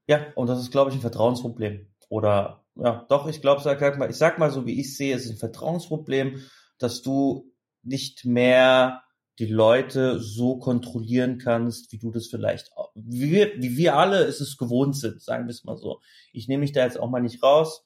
Ja, 0.07 0.25
und 0.35 0.47
das 0.47 0.59
ist, 0.59 0.71
glaube 0.71 0.91
ich, 0.91 0.97
ein 0.97 1.01
Vertrauensproblem. 1.01 1.87
Oder 2.09 2.63
ja, 2.75 3.05
doch, 3.09 3.27
ich 3.27 3.41
glaube, 3.41 3.61
sag 3.61 3.97
mal, 3.97 4.09
ich 4.09 4.17
sag 4.17 4.37
mal 4.37 4.51
so, 4.51 4.65
wie 4.65 4.79
ich 4.79 4.95
sehe, 4.95 5.15
es 5.15 5.25
ist 5.25 5.31
ein 5.31 5.37
Vertrauensproblem, 5.37 6.43
dass 6.77 7.01
du 7.01 7.51
nicht 7.83 8.25
mehr 8.25 9.03
die 9.39 9.45
Leute 9.45 10.19
so 10.19 10.57
kontrollieren 10.57 11.37
kannst, 11.37 11.91
wie 11.91 11.99
du 11.99 12.11
das 12.11 12.27
vielleicht 12.27 12.71
wie 12.95 13.31
wir, 13.31 13.51
wie 13.57 13.77
wir 13.77 13.95
alle 13.95 14.23
es 14.23 14.41
ist 14.41 14.57
gewohnt 14.57 14.97
sind, 14.97 15.21
sagen 15.21 15.45
wir 15.45 15.51
es 15.51 15.63
mal 15.63 15.77
so. 15.77 16.01
Ich 16.33 16.47
nehme 16.47 16.61
mich 16.61 16.71
da 16.71 16.83
jetzt 16.83 16.99
auch 16.99 17.09
mal 17.09 17.21
nicht 17.21 17.43
raus. 17.43 17.85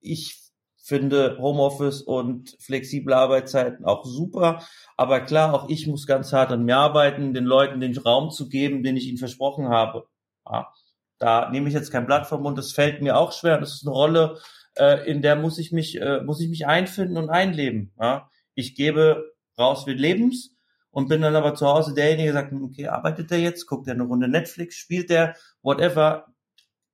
Ich 0.00 0.40
finde 0.76 1.38
Homeoffice 1.40 2.02
und 2.02 2.56
flexible 2.60 3.14
Arbeitszeiten 3.14 3.84
auch 3.84 4.04
super. 4.04 4.64
Aber 4.96 5.20
klar, 5.20 5.54
auch 5.54 5.68
ich 5.68 5.86
muss 5.86 6.06
ganz 6.06 6.32
hart 6.32 6.52
an 6.52 6.64
mir 6.64 6.76
arbeiten, 6.76 7.34
den 7.34 7.44
Leuten 7.44 7.80
den 7.80 7.96
Raum 7.98 8.30
zu 8.30 8.48
geben, 8.48 8.82
den 8.82 8.96
ich 8.96 9.06
ihnen 9.06 9.18
versprochen 9.18 9.68
habe. 9.68 10.06
Ja, 10.44 10.72
da 11.18 11.50
nehme 11.50 11.68
ich 11.68 11.74
jetzt 11.74 11.92
kein 11.92 12.06
Blatt 12.06 12.26
vom 12.26 12.42
Mund. 12.42 12.58
Das 12.58 12.72
fällt 12.72 13.00
mir 13.00 13.16
auch 13.16 13.32
schwer. 13.32 13.58
Das 13.58 13.74
ist 13.74 13.86
eine 13.86 13.94
Rolle, 13.94 14.38
äh, 14.76 15.08
in 15.08 15.22
der 15.22 15.36
muss 15.36 15.58
ich 15.58 15.72
mich, 15.72 16.00
äh, 16.00 16.20
muss 16.22 16.40
ich 16.40 16.48
mich 16.48 16.66
einfinden 16.66 17.16
und 17.16 17.30
einleben. 17.30 17.92
Ja? 18.00 18.28
Ich 18.54 18.74
gebe 18.74 19.31
raus 19.58 19.86
wie 19.86 19.92
Lebens 19.92 20.56
und 20.90 21.08
bin 21.08 21.22
dann 21.22 21.34
aber 21.36 21.54
zu 21.54 21.66
Hause 21.66 21.94
derjenige, 21.94 22.32
der 22.32 22.42
sagt, 22.42 22.52
okay, 22.52 22.88
arbeitet 22.88 23.30
der 23.30 23.40
jetzt, 23.40 23.66
guckt 23.66 23.88
er 23.88 23.94
eine 23.94 24.04
Runde 24.04 24.28
Netflix, 24.28 24.76
spielt 24.76 25.10
der, 25.10 25.34
whatever. 25.62 26.26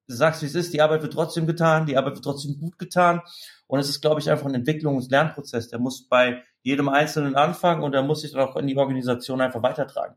Sagst, 0.07 0.41
wie 0.41 0.47
es 0.47 0.55
ist, 0.55 0.73
die 0.73 0.81
Arbeit 0.81 1.03
wird 1.03 1.13
trotzdem 1.13 1.47
getan, 1.47 1.85
die 1.85 1.99
Arbeit 1.99 2.15
wird 2.15 2.25
trotzdem 2.25 2.59
gut 2.59 2.79
getan. 2.79 3.21
Und 3.67 3.79
es 3.79 3.91
ist, 3.91 4.01
glaube 4.01 4.21
ich, 4.21 4.31
einfach 4.31 4.47
ein 4.47 4.55
Entwicklungs- 4.55 5.05
und 5.05 5.11
Lernprozess. 5.11 5.69
Der 5.69 5.79
muss 5.79 6.09
bei 6.09 6.43
jedem 6.63 6.89
Einzelnen 6.89 7.35
anfangen 7.35 7.83
und 7.83 7.93
der 7.93 8.03
muss 8.03 8.23
sich 8.23 8.33
dann 8.33 8.41
auch 8.41 8.57
in 8.57 8.67
die 8.67 8.77
Organisation 8.77 9.43
einfach 9.43 9.63
weitertragen. 9.63 10.17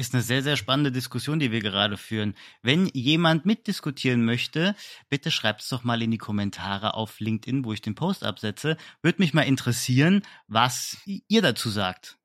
Ist 0.00 0.14
eine 0.14 0.22
sehr, 0.22 0.42
sehr 0.42 0.56
spannende 0.56 0.90
Diskussion, 0.90 1.40
die 1.40 1.52
wir 1.52 1.60
gerade 1.60 1.98
führen. 1.98 2.34
Wenn 2.62 2.86
jemand 2.94 3.44
mitdiskutieren 3.44 4.24
möchte, 4.24 4.74
bitte 5.10 5.30
schreibt 5.30 5.60
es 5.60 5.68
doch 5.68 5.84
mal 5.84 6.00
in 6.00 6.10
die 6.10 6.16
Kommentare 6.16 6.94
auf 6.94 7.20
LinkedIn, 7.20 7.66
wo 7.66 7.74
ich 7.74 7.82
den 7.82 7.94
Post 7.94 8.24
absetze. 8.24 8.78
Würde 9.02 9.20
mich 9.20 9.34
mal 9.34 9.42
interessieren, 9.42 10.22
was 10.46 10.96
ihr 11.04 11.42
dazu 11.42 11.68
sagt. 11.68 12.16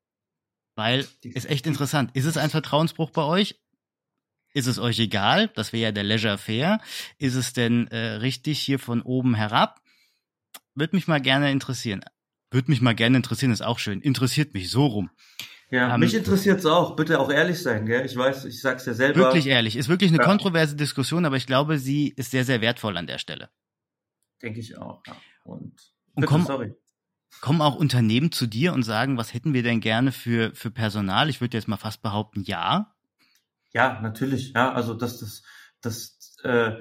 Weil, 0.76 1.06
ist 1.22 1.50
echt 1.50 1.68
interessant. 1.68 2.12
Ist 2.14 2.24
es 2.24 2.38
ein 2.38 2.50
Vertrauensbruch 2.50 3.10
bei 3.10 3.24
euch? 3.24 3.60
Ist 4.54 4.68
es 4.68 4.80
euch 4.80 4.98
egal? 5.00 5.50
Das 5.50 5.74
wäre 5.74 5.84
ja 5.84 5.92
der 5.92 6.06
Leisure 6.06 6.38
Fair. 6.38 6.80
Ist 7.18 7.36
es 7.36 7.52
denn 7.52 7.88
äh, 7.88 7.98
richtig 7.98 8.58
hier 8.58 8.80
von 8.80 9.02
oben 9.02 9.36
herab? 9.36 9.82
Würde 10.76 10.96
mich 10.96 11.10
mal 11.10 11.20
gerne 11.20 11.52
interessieren. 11.52 12.06
Würde 12.52 12.72
mich 12.72 12.80
mal 12.80 12.96
gerne 12.96 13.18
interessieren, 13.18 13.52
ist 13.52 13.64
auch 13.64 13.80
schön. 13.80 14.00
Interessiert 14.00 14.54
mich 14.54 14.70
so 14.70 14.86
rum. 14.86 15.10
Ja, 15.76 15.94
ähm, 15.94 16.00
mich 16.00 16.14
interessiert's 16.14 16.66
auch. 16.66 16.96
Bitte 16.96 17.20
auch 17.20 17.30
ehrlich 17.30 17.62
sein, 17.62 17.86
gell? 17.86 18.06
Ich 18.06 18.16
weiß, 18.16 18.46
ich 18.46 18.62
sag's 18.62 18.86
ja 18.86 18.94
selber. 18.94 19.20
Wirklich 19.20 19.48
ehrlich. 19.48 19.76
Ist 19.76 19.90
wirklich 19.90 20.10
eine 20.10 20.20
ja. 20.20 20.24
kontroverse 20.24 20.78
Diskussion, 20.78 21.26
aber 21.26 21.36
ich 21.36 21.48
glaube, 21.48 21.80
sie 21.80 22.14
ist 22.16 22.32
sehr, 22.32 22.46
sehr 22.46 22.62
wertvoll 22.62 22.96
an 22.96 23.08
der 23.08 23.18
Stelle. 23.18 23.50
Denke 24.42 24.62
ich 24.62 24.78
auch. 24.78 25.02
Ja. 25.06 25.18
Und, 25.44 25.74
und 26.14 26.22
bitte, 26.22 26.28
komm, 26.28 26.46
sorry. 26.46 26.74
kommen 27.42 27.62
auch 27.62 27.76
Unternehmen 27.76 28.32
zu 28.32 28.48
dir 28.48 28.72
und 28.72 28.84
sagen, 28.84 29.18
was 29.18 29.34
hätten 29.34 29.54
wir 29.54 29.64
denn 29.64 29.82
gerne 29.82 30.14
für, 30.14 30.56
für 30.56 30.72
Personal? 30.72 31.30
Ich 31.30 31.42
würde 31.42 31.58
jetzt 31.58 31.68
mal 31.68 31.76
fast 31.76 32.02
behaupten, 32.02 32.44
ja. 32.44 32.96
Ja, 33.74 34.00
natürlich. 34.02 34.54
Ja, 34.54 34.72
also 34.72 34.94
das, 34.94 35.20
das, 35.20 35.44
das, 35.82 36.38
äh, 36.44 36.78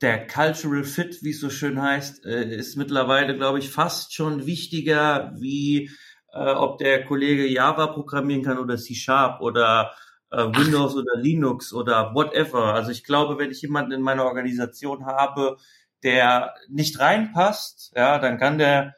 der 0.00 0.26
Cultural 0.26 0.84
Fit, 0.84 1.22
wie 1.22 1.30
es 1.30 1.40
so 1.40 1.50
schön 1.50 1.82
heißt, 1.82 2.24
äh, 2.24 2.56
ist 2.56 2.76
mittlerweile, 2.76 3.36
glaube 3.36 3.58
ich, 3.58 3.68
fast 3.68 4.14
schon 4.14 4.46
wichtiger, 4.46 5.34
wie 5.38 5.90
äh, 6.32 6.52
ob 6.52 6.78
der 6.78 7.04
Kollege 7.04 7.46
Java 7.46 7.88
programmieren 7.88 8.42
kann 8.42 8.58
oder 8.58 8.76
C 8.76 8.94
Sharp 8.94 9.40
oder 9.40 9.92
äh, 10.30 10.44
Windows 10.44 10.92
Ach. 10.92 10.98
oder 10.98 11.16
Linux 11.16 11.72
oder 11.72 12.14
whatever. 12.14 12.74
Also 12.74 12.90
ich 12.90 13.04
glaube, 13.04 13.38
wenn 13.38 13.50
ich 13.50 13.62
jemanden 13.62 13.92
in 13.92 14.02
meiner 14.02 14.24
Organisation 14.24 15.06
habe, 15.06 15.56
der 16.02 16.54
nicht 16.68 17.00
reinpasst, 17.00 17.92
ja, 17.96 18.18
dann 18.18 18.38
kann 18.38 18.58
der 18.58 18.94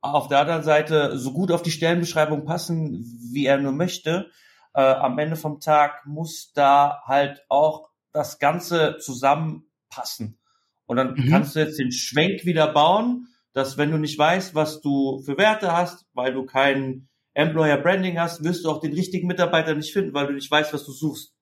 auf 0.00 0.28
der 0.28 0.40
anderen 0.40 0.62
Seite 0.62 1.18
so 1.18 1.32
gut 1.32 1.50
auf 1.50 1.62
die 1.62 1.70
Stellenbeschreibung 1.70 2.44
passen, 2.44 3.04
wie 3.32 3.46
er 3.46 3.58
nur 3.58 3.72
möchte. 3.72 4.30
Äh, 4.74 4.82
am 4.82 5.18
Ende 5.18 5.36
vom 5.36 5.60
Tag 5.60 6.04
muss 6.04 6.52
da 6.52 7.02
halt 7.06 7.44
auch 7.48 7.88
das 8.12 8.38
Ganze 8.38 8.98
zusammen 8.98 9.66
passen. 9.88 10.38
Und 10.86 10.98
dann 10.98 11.14
mhm. 11.14 11.30
kannst 11.30 11.56
du 11.56 11.60
jetzt 11.60 11.78
den 11.78 11.90
Schwenk 11.90 12.44
wieder 12.44 12.72
bauen, 12.72 13.28
dass 13.54 13.78
wenn 13.78 13.92
du 13.92 13.98
nicht 13.98 14.18
weißt, 14.18 14.54
was 14.54 14.80
du 14.80 15.22
für 15.24 15.38
Werte 15.38 15.72
hast, 15.72 16.06
weil 16.12 16.34
du 16.34 16.44
kein 16.44 17.08
Employer 17.34 17.78
Branding 17.78 18.18
hast, 18.18 18.44
wirst 18.44 18.64
du 18.64 18.70
auch 18.70 18.80
den 18.80 18.92
richtigen 18.92 19.28
Mitarbeiter 19.28 19.74
nicht 19.74 19.92
finden, 19.92 20.12
weil 20.12 20.26
du 20.26 20.34
nicht 20.34 20.50
weißt, 20.50 20.72
was 20.74 20.84
du 20.84 20.92
suchst. 20.92 21.32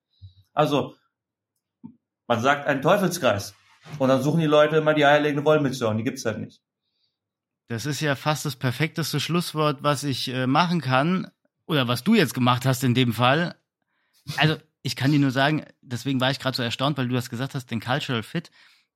Also, 0.53 0.95
man 2.27 2.39
sagt 2.41 2.67
einen 2.67 2.81
Teufelskreis. 2.81 3.55
Und 3.99 4.09
dann 4.09 4.21
suchen 4.21 4.39
die 4.39 4.45
Leute 4.45 4.77
immer 4.77 4.93
die 4.93 5.05
eierlegende 5.05 5.43
Wollmilchsau 5.43 5.89
und 5.89 5.97
die 5.97 6.03
gibt's 6.03 6.23
halt 6.23 6.39
nicht. 6.39 6.61
Das 7.67 7.85
ist 7.85 7.99
ja 7.99 8.15
fast 8.15 8.45
das 8.45 8.55
perfekteste 8.55 9.19
Schlusswort, 9.19 9.83
was 9.83 10.03
ich 10.03 10.29
äh, 10.29 10.47
machen 10.47 10.81
kann. 10.81 11.29
Oder 11.65 11.87
was 11.87 12.03
du 12.03 12.13
jetzt 12.13 12.33
gemacht 12.33 12.65
hast 12.65 12.83
in 12.83 12.93
dem 12.93 13.13
Fall. 13.13 13.55
Also, 14.37 14.57
ich 14.83 14.95
kann 14.95 15.11
dir 15.11 15.19
nur 15.19 15.31
sagen, 15.31 15.65
deswegen 15.81 16.21
war 16.21 16.29
ich 16.29 16.39
gerade 16.39 16.55
so 16.55 16.63
erstaunt, 16.63 16.97
weil 16.97 17.07
du 17.07 17.15
das 17.15 17.29
gesagt 17.29 17.55
hast, 17.55 17.71
den 17.71 17.79
Cultural 17.79 18.23
Fit. 18.23 18.51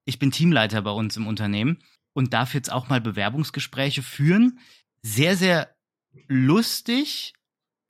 Ich 0.05 0.19
bin 0.19 0.31
Teamleiter 0.31 0.81
bei 0.81 0.91
uns 0.91 1.17
im 1.17 1.27
Unternehmen 1.27 1.79
und 2.17 2.33
darf 2.33 2.55
jetzt 2.55 2.71
auch 2.71 2.89
mal 2.89 2.99
Bewerbungsgespräche 2.99 4.01
führen. 4.01 4.57
Sehr, 5.03 5.37
sehr 5.37 5.75
lustig, 6.27 7.35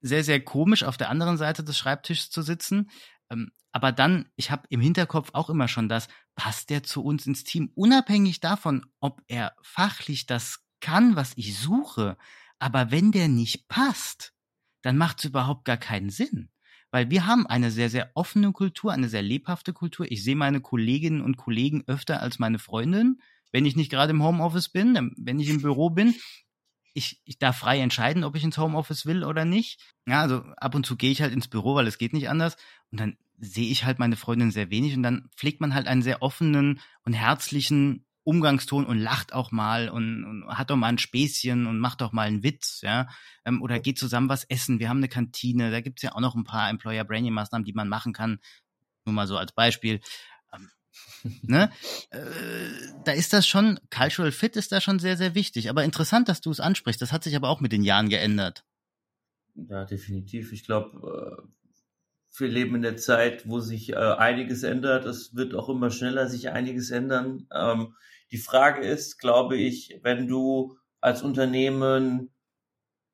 sehr, 0.02 0.22
sehr 0.22 0.44
komisch 0.44 0.84
auf 0.84 0.98
der 0.98 1.10
anderen 1.10 1.38
Seite 1.38 1.64
des 1.64 1.78
Schreibtischs 1.78 2.30
zu 2.30 2.42
sitzen. 2.42 2.90
Ähm, 3.30 3.54
aber 3.72 3.94
dann, 3.94 4.28
ich 4.36 4.52
habe 4.52 4.68
im 4.68 4.82
Hinterkopf 4.82 5.30
auch 5.32 5.50
immer 5.50 5.70
schon 5.70 5.88
das, 5.88 6.10
passt 6.36 6.70
der 6.72 6.84
zu 6.84 7.06
uns 7.06 7.26
ins 7.26 7.46
Team, 7.46 7.72
unabhängig 7.74 8.42
davon, 8.42 8.86
ob 9.00 9.22
er 9.30 9.56
fachlich 9.62 10.26
das 10.26 10.60
kann, 10.82 11.16
was 11.16 11.32
ich 11.38 11.58
suche. 11.58 12.18
Aber 12.60 12.92
wenn 12.92 13.14
der 13.14 13.30
nicht 13.30 13.70
passt, 13.70 14.34
dann 14.82 14.98
macht 14.98 15.20
es 15.20 15.26
überhaupt 15.26 15.64
gar 15.64 15.78
keinen 15.78 16.10
Sinn. 16.10 16.50
Weil 16.92 17.10
wir 17.10 17.28
haben 17.28 17.48
eine 17.48 17.72
sehr, 17.72 17.90
sehr 17.90 18.12
offene 18.14 18.52
Kultur, 18.52 18.92
eine 18.92 19.08
sehr 19.08 19.22
lebhafte 19.22 19.72
Kultur. 19.72 20.06
Ich 20.12 20.22
sehe 20.22 20.36
meine 20.36 20.60
Kolleginnen 20.60 21.22
und 21.22 21.38
Kollegen 21.38 21.86
öfter 21.88 22.22
als 22.22 22.40
meine 22.40 22.60
Freundin, 22.60 23.22
wenn 23.58 23.66
ich 23.66 23.76
nicht 23.76 23.90
gerade 23.90 24.12
im 24.12 24.22
Homeoffice 24.22 24.70
bin, 24.70 25.16
wenn 25.18 25.40
ich 25.40 25.50
im 25.50 25.64
Büro 25.64 25.90
bin. 25.90 26.14
Ich, 26.94 27.24
ich 27.26 27.40
darf 27.40 27.58
frei 27.58 27.80
entscheiden, 27.80 28.24
ob 28.24 28.36
ich 28.36 28.44
ins 28.44 28.60
Homeoffice 28.60 29.08
will 29.08 29.24
oder 29.24 29.46
nicht. 29.46 29.82
Ja, 30.06 30.22
also 30.22 30.44
ab 30.58 30.76
und 30.76 30.86
zu 30.86 30.96
gehe 30.96 31.10
ich 31.10 31.24
halt 31.24 31.34
ins 31.34 31.48
Büro, 31.48 31.74
weil 31.74 31.88
es 31.88 31.98
geht 31.98 32.14
nicht 32.14 32.30
anders. 32.30 32.56
Und 32.92 33.00
dann 33.00 33.18
sehe 33.40 33.72
ich 33.72 33.84
halt 33.84 33.98
meine 33.98 34.16
Freundin 34.16 34.52
sehr 34.52 34.70
wenig 34.70 34.96
und 34.96 35.02
dann 35.02 35.32
pflegt 35.36 35.60
man 35.60 35.74
halt 35.74 35.88
einen 35.88 36.04
sehr 36.04 36.22
offenen 36.22 36.82
und 37.02 37.14
herzlichen 37.14 38.06
Umgangston 38.24 38.86
und 38.86 39.00
lacht 39.00 39.34
auch 39.34 39.52
mal 39.52 39.90
und, 39.90 40.24
und 40.24 40.56
hat 40.56 40.70
doch 40.70 40.76
mal 40.76 40.90
ein 40.90 41.00
Späßchen 41.00 41.66
und 41.66 41.80
macht 41.80 42.02
doch 42.02 42.12
mal 42.12 42.28
einen 42.28 42.44
Witz, 42.44 42.82
ja, 42.84 43.08
ähm, 43.44 43.64
oder 43.64 43.80
geht 43.80 43.98
zusammen 43.98 44.30
was 44.30 44.44
essen. 44.44 44.78
Wir 44.78 44.90
haben 44.90 44.98
eine 44.98 45.10
Kantine, 45.10 45.72
da 45.72 45.82
gibt's 45.82 46.04
ja 46.04 46.14
auch 46.14 46.22
noch 46.22 46.36
ein 46.36 46.44
paar 46.44 46.70
Employer 46.70 47.06
Branding 47.06 47.34
Maßnahmen, 47.34 47.66
die 47.66 47.74
man 47.74 47.90
machen 47.90 48.14
kann. 48.14 48.38
Nur 49.06 49.16
mal 49.16 49.26
so 49.26 49.36
als 49.36 49.52
Beispiel. 49.52 50.00
Ähm, 50.54 50.70
ne? 51.42 51.72
Äh, 52.10 52.20
da 53.06 53.12
ist 53.12 53.34
das 53.34 53.48
schon, 53.48 53.80
Cultural 53.90 54.32
Fit 54.32 54.56
ist 54.56 54.72
da 54.72 54.82
schon 54.82 55.00
sehr, 55.00 55.18
sehr 55.18 55.36
wichtig. 55.36 55.70
Aber 55.70 55.84
interessant, 55.84 56.30
dass 56.30 56.42
du 56.42 56.52
es 56.52 56.60
ansprichst. 56.60 57.02
Das 57.02 57.12
hat 57.12 57.24
sich 57.24 57.36
aber 57.36 57.50
auch 57.50 57.62
mit 57.62 57.72
den 57.72 57.84
Jahren 57.84 58.10
geändert. 58.10 58.64
Ja, 59.56 59.86
definitiv. 59.86 60.52
Ich 60.52 60.64
glaube, 60.64 61.42
äh, 61.42 62.40
wir 62.40 62.48
leben 62.48 62.76
in 62.76 62.82
der 62.82 62.98
Zeit, 62.98 63.48
wo 63.48 63.60
sich 63.60 63.94
äh, 63.94 63.96
einiges 63.96 64.64
ändert. 64.64 65.06
Es 65.06 65.36
wird 65.36 65.56
auch 65.56 65.70
immer 65.70 65.90
schneller 65.90 66.28
sich 66.28 66.50
einiges 66.50 66.92
ändern. 66.92 67.48
Ähm, 67.54 67.96
die 68.32 68.38
Frage 68.38 68.86
ist, 68.86 69.18
glaube 69.18 69.58
ich, 69.58 70.00
wenn 70.04 70.28
du 70.28 70.78
als 71.00 71.22
Unternehmen 71.24 72.30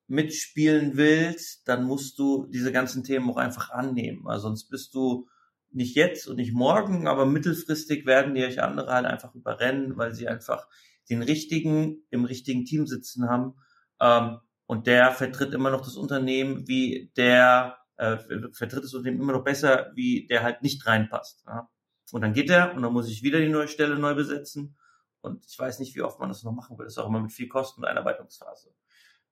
mitspielen 0.08 0.98
willst, 0.98 1.68
dann 1.68 1.86
musst 1.86 2.20
du 2.20 2.48
diese 2.48 2.72
ganzen 2.72 3.04
Themen 3.04 3.30
auch 3.30 3.38
einfach 3.38 3.70
annehmen. 3.70 4.28
Also 4.28 4.48
sonst 4.48 4.70
bist 4.70 4.94
du 4.94 5.28
nicht 5.76 5.96
jetzt 5.96 6.28
und 6.28 6.38
nicht 6.38 6.54
morgen, 6.54 7.08
aber 7.08 7.26
mittelfristig 7.26 8.06
werden 8.06 8.36
die 8.36 8.44
euch 8.44 8.62
andere 8.62 8.92
halt 8.92 9.06
einfach 9.06 9.34
überrennen, 9.36 9.98
weil 9.98 10.14
sie 10.14 10.28
einfach 10.28 10.68
den 11.10 11.22
richtigen 11.22 12.04
im 12.10 12.26
richtigen 12.26 12.66
Team 12.66 12.88
sitzen 12.88 13.30
haben. 13.30 13.56
Ähm, 14.00 14.40
und 14.66 14.88
der 14.88 15.12
vertritt 15.12 15.54
immer 15.54 15.70
noch 15.70 15.82
das 15.82 15.96
Unternehmen, 15.96 16.68
wie 16.68 17.12
der 17.18 17.78
äh, 17.98 18.18
vertritt 18.52 18.84
das 18.84 18.94
Unternehmen 18.94 19.22
immer 19.22 19.34
noch 19.34 19.44
besser, 19.44 19.92
wie 19.96 20.28
der 20.28 20.44
halt 20.44 20.62
nicht 20.62 20.86
reinpasst. 20.86 21.44
Ja? 21.46 21.70
Und 22.12 22.22
dann 22.22 22.34
geht 22.34 22.50
er 22.50 22.74
und 22.74 22.82
dann 22.82 22.94
muss 22.94 23.10
ich 23.10 23.24
wieder 23.24 23.40
die 23.40 23.50
neue 23.50 23.68
Stelle 23.68 23.98
neu 23.98 24.16
besetzen. 24.16 24.76
Und 25.22 25.46
ich 25.46 25.58
weiß 25.58 25.80
nicht, 25.80 25.96
wie 25.96 26.02
oft 26.02 26.20
man 26.20 26.30
das 26.30 26.44
noch 26.44 26.52
machen 26.52 26.78
will. 26.78 26.86
Das 26.86 26.94
ist 26.94 26.98
auch 26.98 27.08
immer 27.08 27.22
mit 27.22 27.32
viel 27.32 27.48
Kosten 27.48 27.82
und 27.82 27.88
Einarbeitungsphase. 27.88 28.74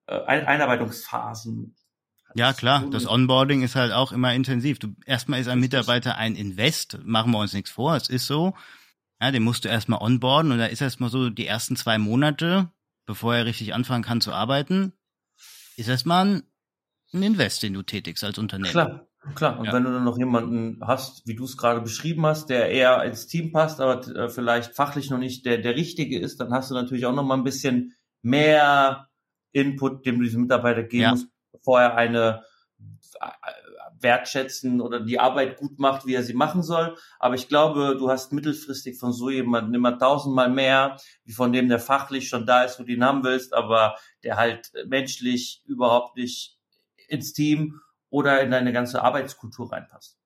Äh, 0.06 0.20
Einarbeitungsphasen. 0.22 1.76
Ja, 2.34 2.52
klar. 2.52 2.86
Das 2.90 3.06
Onboarding 3.06 3.62
ist 3.62 3.76
halt 3.76 3.92
auch 3.92 4.12
immer 4.12 4.34
intensiv. 4.34 4.78
Du, 4.78 4.94
erstmal 5.06 5.40
ist 5.40 5.48
ein 5.48 5.60
Mitarbeiter 5.60 6.16
ein 6.16 6.34
Invest. 6.34 6.98
Machen 7.04 7.32
wir 7.32 7.38
uns 7.38 7.52
nichts 7.52 7.70
vor. 7.70 7.96
Es 7.96 8.08
ist 8.08 8.26
so. 8.26 8.54
Ja, 9.20 9.30
den 9.30 9.42
musst 9.44 9.64
du 9.64 9.68
erstmal 9.68 10.00
onboarden 10.00 10.50
und 10.50 10.58
da 10.58 10.66
ist 10.66 10.80
erstmal 10.80 11.10
so 11.10 11.30
die 11.30 11.46
ersten 11.46 11.76
zwei 11.76 11.98
Monate, 11.98 12.70
bevor 13.06 13.36
er 13.36 13.46
richtig 13.46 13.72
anfangen 13.72 14.02
kann 14.02 14.20
zu 14.20 14.32
arbeiten, 14.32 14.92
ist 15.76 15.88
erstmal 15.88 16.26
ein, 16.26 16.42
ein 17.12 17.22
Invest, 17.22 17.62
den 17.62 17.74
du 17.74 17.82
tätigst 17.82 18.24
als 18.24 18.38
Unternehmen. 18.38 18.72
Klar. 18.72 19.06
Klar, 19.36 19.60
und 19.60 19.66
ja. 19.66 19.72
wenn 19.72 19.84
du 19.84 19.92
dann 19.92 20.02
noch 20.02 20.18
jemanden 20.18 20.80
hast, 20.82 21.28
wie 21.28 21.36
du 21.36 21.44
es 21.44 21.56
gerade 21.56 21.80
beschrieben 21.80 22.26
hast, 22.26 22.50
der 22.50 22.70
eher 22.70 23.04
ins 23.04 23.28
Team 23.28 23.52
passt, 23.52 23.80
aber 23.80 24.04
äh, 24.08 24.28
vielleicht 24.28 24.74
fachlich 24.74 25.10
noch 25.10 25.18
nicht 25.18 25.46
der, 25.46 25.58
der 25.58 25.76
Richtige 25.76 26.18
ist, 26.18 26.40
dann 26.40 26.52
hast 26.52 26.72
du 26.72 26.74
natürlich 26.74 27.06
auch 27.06 27.14
noch 27.14 27.22
mal 27.22 27.36
ein 27.36 27.44
bisschen 27.44 27.94
mehr 28.22 29.08
Input, 29.52 30.06
dem 30.06 30.18
du 30.18 30.24
diesem 30.24 30.42
Mitarbeiter 30.42 30.82
geben 30.82 31.02
ja. 31.02 31.10
musst, 31.12 31.28
bevor 31.62 31.80
er 31.80 31.96
eine 31.96 32.44
wertschätzen 34.00 34.80
oder 34.80 35.00
die 35.00 35.20
Arbeit 35.20 35.56
gut 35.56 35.78
macht, 35.78 36.06
wie 36.06 36.14
er 36.14 36.22
sie 36.22 36.34
machen 36.34 36.62
soll. 36.62 36.96
Aber 37.18 37.34
ich 37.34 37.48
glaube, 37.48 37.96
du 37.98 38.10
hast 38.10 38.32
mittelfristig 38.32 38.98
von 38.98 39.12
so 39.12 39.28
jemandem 39.30 39.74
immer 39.74 39.98
tausendmal 39.98 40.50
mehr, 40.50 40.96
wie 41.24 41.32
von 41.32 41.52
dem, 41.52 41.68
der 41.68 41.78
fachlich 41.78 42.28
schon 42.28 42.46
da 42.46 42.64
ist, 42.64 42.80
wo 42.80 42.84
du 42.84 42.92
ihn 42.92 43.04
haben 43.04 43.24
willst, 43.24 43.54
aber 43.54 43.96
der 44.24 44.36
halt 44.36 44.72
menschlich 44.86 45.62
überhaupt 45.66 46.16
nicht 46.16 46.58
ins 47.08 47.32
Team 47.32 47.80
oder 48.10 48.42
in 48.42 48.50
deine 48.50 48.72
ganze 48.72 49.02
Arbeitskultur 49.02 49.72
reinpasst. 49.72 50.18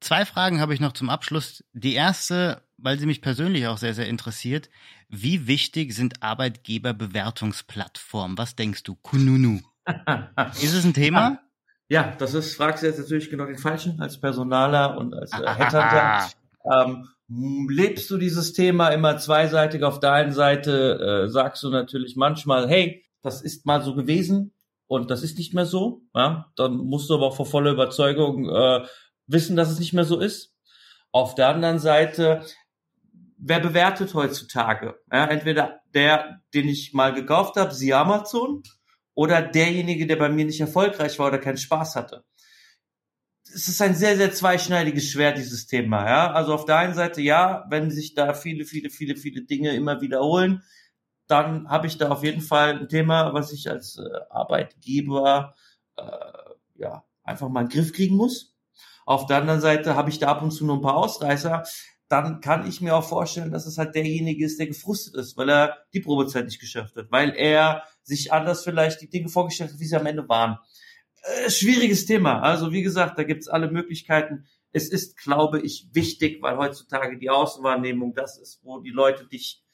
Zwei 0.00 0.26
Fragen 0.26 0.60
habe 0.60 0.74
ich 0.74 0.80
noch 0.80 0.92
zum 0.92 1.08
Abschluss. 1.08 1.64
Die 1.72 1.94
erste, 1.94 2.62
weil 2.76 2.98
sie 2.98 3.06
mich 3.06 3.22
persönlich 3.22 3.66
auch 3.66 3.78
sehr, 3.78 3.94
sehr 3.94 4.08
interessiert. 4.08 4.68
Wie 5.08 5.46
wichtig 5.46 5.94
sind 5.94 6.22
Arbeitgeberbewertungsplattformen? 6.22 8.36
Was 8.36 8.56
denkst 8.56 8.82
du? 8.82 8.94
Kununu. 8.96 9.62
ist 10.62 10.74
es 10.74 10.84
ein 10.84 10.94
Thema? 10.94 11.40
Ja, 11.88 12.14
das 12.18 12.34
ist, 12.34 12.56
fragst 12.56 12.82
du 12.82 12.86
jetzt 12.86 12.98
natürlich 12.98 13.30
genau 13.30 13.46
den 13.46 13.58
Falschen 13.58 14.00
als 14.00 14.20
Personaler 14.20 14.98
und 14.98 15.14
als 15.14 15.32
äh, 15.32 15.46
Headhunter. 15.56 16.28
ähm, 16.64 17.08
lebst 17.28 18.10
du 18.10 18.18
dieses 18.18 18.52
Thema 18.52 18.88
immer 18.88 19.18
zweiseitig? 19.18 19.82
Auf 19.82 20.00
der 20.00 20.12
einen 20.12 20.32
Seite 20.32 21.24
äh, 21.26 21.28
sagst 21.28 21.62
du 21.62 21.70
natürlich 21.70 22.16
manchmal, 22.16 22.68
hey, 22.68 23.04
das 23.22 23.42
ist 23.42 23.66
mal 23.66 23.82
so 23.82 23.94
gewesen 23.94 24.52
und 24.86 25.10
das 25.10 25.22
ist 25.22 25.38
nicht 25.38 25.54
mehr 25.54 25.66
so. 25.66 26.02
Ja? 26.14 26.52
Dann 26.56 26.76
musst 26.76 27.10
du 27.10 27.14
aber 27.14 27.26
auch 27.26 27.36
vor 27.36 27.46
voller 27.46 27.72
Überzeugung 27.72 28.48
äh, 28.48 28.84
wissen, 29.26 29.56
dass 29.56 29.70
es 29.70 29.78
nicht 29.78 29.92
mehr 29.92 30.04
so 30.04 30.20
ist. 30.20 30.54
Auf 31.12 31.34
der 31.34 31.48
anderen 31.48 31.78
Seite, 31.78 32.42
wer 33.38 33.60
bewertet 33.60 34.14
heutzutage? 34.14 34.96
Ja, 35.10 35.26
entweder 35.26 35.80
der, 35.94 36.40
den 36.52 36.68
ich 36.68 36.92
mal 36.92 37.14
gekauft 37.14 37.56
habe, 37.56 37.72
sie 37.72 37.94
Amazon, 37.94 38.62
oder 39.16 39.40
derjenige, 39.40 40.06
der 40.06 40.16
bei 40.16 40.28
mir 40.28 40.44
nicht 40.44 40.60
erfolgreich 40.60 41.18
war 41.18 41.28
oder 41.28 41.38
keinen 41.38 41.56
Spaß 41.56 41.96
hatte. 41.96 42.24
Es 43.42 43.66
ist 43.66 43.80
ein 43.80 43.94
sehr, 43.94 44.16
sehr 44.16 44.32
zweischneidiges 44.32 45.10
Schwert, 45.10 45.38
dieses 45.38 45.66
Thema. 45.66 46.06
Ja? 46.06 46.32
Also 46.32 46.52
auf 46.52 46.66
der 46.66 46.76
einen 46.76 46.94
Seite, 46.94 47.22
ja, 47.22 47.64
wenn 47.70 47.90
sich 47.90 48.14
da 48.14 48.34
viele, 48.34 48.66
viele, 48.66 48.90
viele, 48.90 49.16
viele 49.16 49.42
Dinge 49.42 49.74
immer 49.74 50.02
wiederholen, 50.02 50.62
dann 51.26 51.68
habe 51.68 51.86
ich 51.86 51.96
da 51.96 52.10
auf 52.10 52.22
jeden 52.22 52.42
Fall 52.42 52.78
ein 52.78 52.88
Thema, 52.88 53.32
was 53.32 53.52
ich 53.52 53.70
als 53.70 53.96
äh, 53.96 54.20
Arbeitgeber 54.28 55.54
äh, 55.96 56.02
ja 56.74 57.04
einfach 57.24 57.48
mal 57.48 57.62
in 57.62 57.68
den 57.68 57.80
Griff 57.80 57.94
kriegen 57.94 58.16
muss. 58.16 58.54
Auf 59.06 59.24
der 59.26 59.38
anderen 59.38 59.62
Seite 59.62 59.94
habe 59.94 60.10
ich 60.10 60.18
da 60.18 60.28
ab 60.28 60.42
und 60.42 60.50
zu 60.50 60.66
nur 60.66 60.76
ein 60.76 60.82
paar 60.82 60.96
Ausreißer. 60.96 61.64
Dann 62.08 62.40
kann 62.40 62.68
ich 62.68 62.80
mir 62.80 62.94
auch 62.94 63.08
vorstellen, 63.08 63.50
dass 63.50 63.66
es 63.66 63.78
halt 63.78 63.94
derjenige 63.94 64.44
ist, 64.44 64.58
der 64.60 64.68
gefrustet 64.68 65.16
ist, 65.16 65.36
weil 65.36 65.48
er 65.48 65.76
die 65.92 66.00
Probezeit 66.00 66.44
nicht 66.44 66.60
geschafft 66.60 66.94
hat, 66.96 67.10
weil 67.10 67.34
er 67.36 67.82
sich 68.02 68.32
anders 68.32 68.62
vielleicht 68.62 69.00
die 69.00 69.10
Dinge 69.10 69.28
vorgestellt 69.28 69.72
hat, 69.72 69.80
wie 69.80 69.86
sie 69.86 69.96
am 69.96 70.06
Ende 70.06 70.28
waren. 70.28 70.58
Äh, 71.22 71.50
schwieriges 71.50 72.06
Thema. 72.06 72.40
Also 72.40 72.72
wie 72.72 72.82
gesagt, 72.82 73.18
da 73.18 73.24
gibt's 73.24 73.48
alle 73.48 73.70
Möglichkeiten. 73.70 74.46
Es 74.72 74.88
ist, 74.88 75.16
glaube 75.16 75.60
ich, 75.60 75.88
wichtig, 75.92 76.42
weil 76.42 76.56
heutzutage 76.56 77.18
die 77.18 77.30
Außenwahrnehmung 77.30 78.14
das 78.14 78.38
ist, 78.38 78.60
wo 78.62 78.78
die 78.80 78.90
Leute 78.90 79.26
dich 79.26 79.64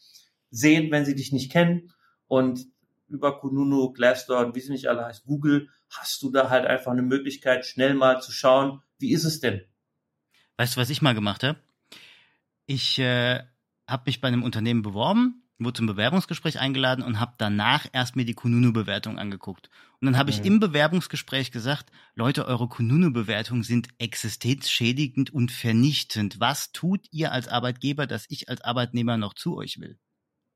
sehen, 0.51 0.91
wenn 0.91 1.05
sie 1.05 1.15
dich 1.15 1.33
nicht 1.33 1.53
kennen. 1.53 1.93
Und 2.29 2.67
über 3.09 3.39
Kununu, 3.39 3.93
Glassdoor 3.93 4.47
und 4.47 4.55
wie 4.55 4.61
sie 4.61 4.73
nicht 4.73 4.87
alle 4.87 5.05
heißt, 5.05 5.25
Google, 5.27 5.69
hast 5.91 6.23
du 6.23 6.31
da 6.31 6.49
halt 6.49 6.67
einfach 6.67 6.93
eine 6.93 7.03
Möglichkeit, 7.03 7.67
schnell 7.67 7.95
mal 7.95 8.23
zu 8.23 8.33
schauen, 8.33 8.81
wie 8.99 9.13
ist 9.13 9.25
es 9.25 9.41
denn? 9.41 9.61
Weißt 10.57 10.77
du, 10.77 10.81
was 10.81 10.91
ich 10.91 11.03
mal 11.03 11.15
gemacht 11.15 11.43
habe? 11.43 11.59
Ich 12.73 12.99
äh, 12.99 13.43
habe 13.87 14.05
mich 14.07 14.23
bei 14.23 14.29
einem 14.29 14.43
Unternehmen 14.43 14.81
beworben, 14.81 15.43
wurde 15.59 15.75
zum 15.75 15.87
Bewerbungsgespräch 15.87 16.59
eingeladen 16.59 17.05
und 17.05 17.21
habe 17.21 17.35
danach 17.37 17.87
erst 17.93 18.17
mir 18.17 18.25
die 18.25 18.33
Kununu-Bewertung 18.33 19.19
angeguckt. 19.19 19.69
Und 20.01 20.07
dann 20.07 20.17
habe 20.17 20.31
ich 20.31 20.39
mhm. 20.41 20.47
im 20.47 20.61
Bewerbungsgespräch 20.61 21.53
gesagt, 21.53 21.93
Leute, 22.15 22.47
eure 22.47 22.69
Kununu-Bewertungen 22.69 23.63
sind 23.63 23.89
existenzschädigend 23.99 25.29
und 25.29 25.53
vernichtend. 25.53 26.41
Was 26.41 26.73
tut 26.73 27.05
ihr 27.11 27.33
als 27.33 27.47
Arbeitgeber, 27.47 28.07
dass 28.07 28.25
ich 28.31 28.49
als 28.49 28.63
Arbeitnehmer 28.63 29.19
noch 29.19 29.35
zu 29.35 29.55
euch 29.59 29.79
will? 29.79 29.99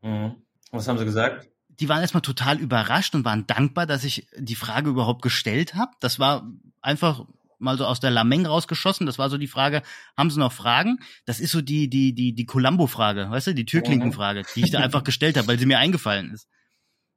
Mhm. 0.00 0.36
Was 0.70 0.88
haben 0.88 0.96
sie 0.96 1.04
gesagt? 1.04 1.50
Die 1.68 1.90
waren 1.90 2.00
erstmal 2.00 2.22
total 2.22 2.58
überrascht 2.58 3.14
und 3.14 3.26
waren 3.26 3.46
dankbar, 3.46 3.84
dass 3.84 4.04
ich 4.04 4.26
die 4.38 4.54
Frage 4.54 4.88
überhaupt 4.88 5.20
gestellt 5.20 5.74
habe. 5.74 5.92
Das 6.00 6.18
war 6.18 6.50
einfach 6.80 7.26
mal 7.58 7.78
so 7.78 7.86
aus 7.86 8.00
der 8.00 8.10
Lameng 8.10 8.46
rausgeschossen. 8.46 9.06
Das 9.06 9.18
war 9.18 9.30
so 9.30 9.38
die 9.38 9.46
Frage, 9.46 9.82
haben 10.16 10.30
Sie 10.30 10.38
noch 10.38 10.52
Fragen? 10.52 10.98
Das 11.24 11.40
ist 11.40 11.52
so 11.52 11.60
die, 11.60 11.88
die, 11.88 12.14
die, 12.14 12.34
die 12.34 12.46
Columbo-Frage, 12.46 13.30
weißt 13.30 13.48
du, 13.48 13.54
die 13.54 13.66
Türklinkenfrage, 13.66 14.42
die 14.54 14.64
ich 14.64 14.70
da 14.70 14.80
einfach 14.80 15.04
gestellt 15.04 15.36
habe, 15.36 15.48
weil 15.48 15.58
sie 15.58 15.66
mir 15.66 15.78
eingefallen 15.78 16.32
ist. 16.32 16.48